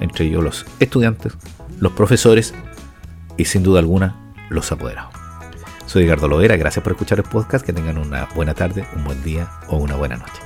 entre 0.00 0.26
ellos 0.26 0.44
los 0.44 0.66
estudiantes, 0.80 1.32
los 1.80 1.92
profesores 1.92 2.52
y 3.38 3.46
sin 3.46 3.62
duda 3.62 3.78
alguna 3.78 4.14
los 4.50 4.70
apoderados. 4.70 5.23
Soy 5.94 6.06
Edgardo 6.06 6.26
Loera, 6.26 6.56
gracias 6.56 6.82
por 6.82 6.94
escuchar 6.94 7.18
el 7.18 7.24
podcast, 7.24 7.64
que 7.64 7.72
tengan 7.72 7.98
una 7.98 8.24
buena 8.34 8.52
tarde, 8.52 8.84
un 8.96 9.04
buen 9.04 9.22
día 9.22 9.48
o 9.68 9.76
una 9.76 9.94
buena 9.94 10.16
noche. 10.16 10.42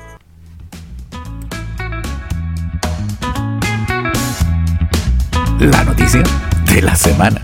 La 5.59 5.85
noticia 5.85 6.23
de 6.67 6.83
la 6.83 6.95
semana. 6.95 7.41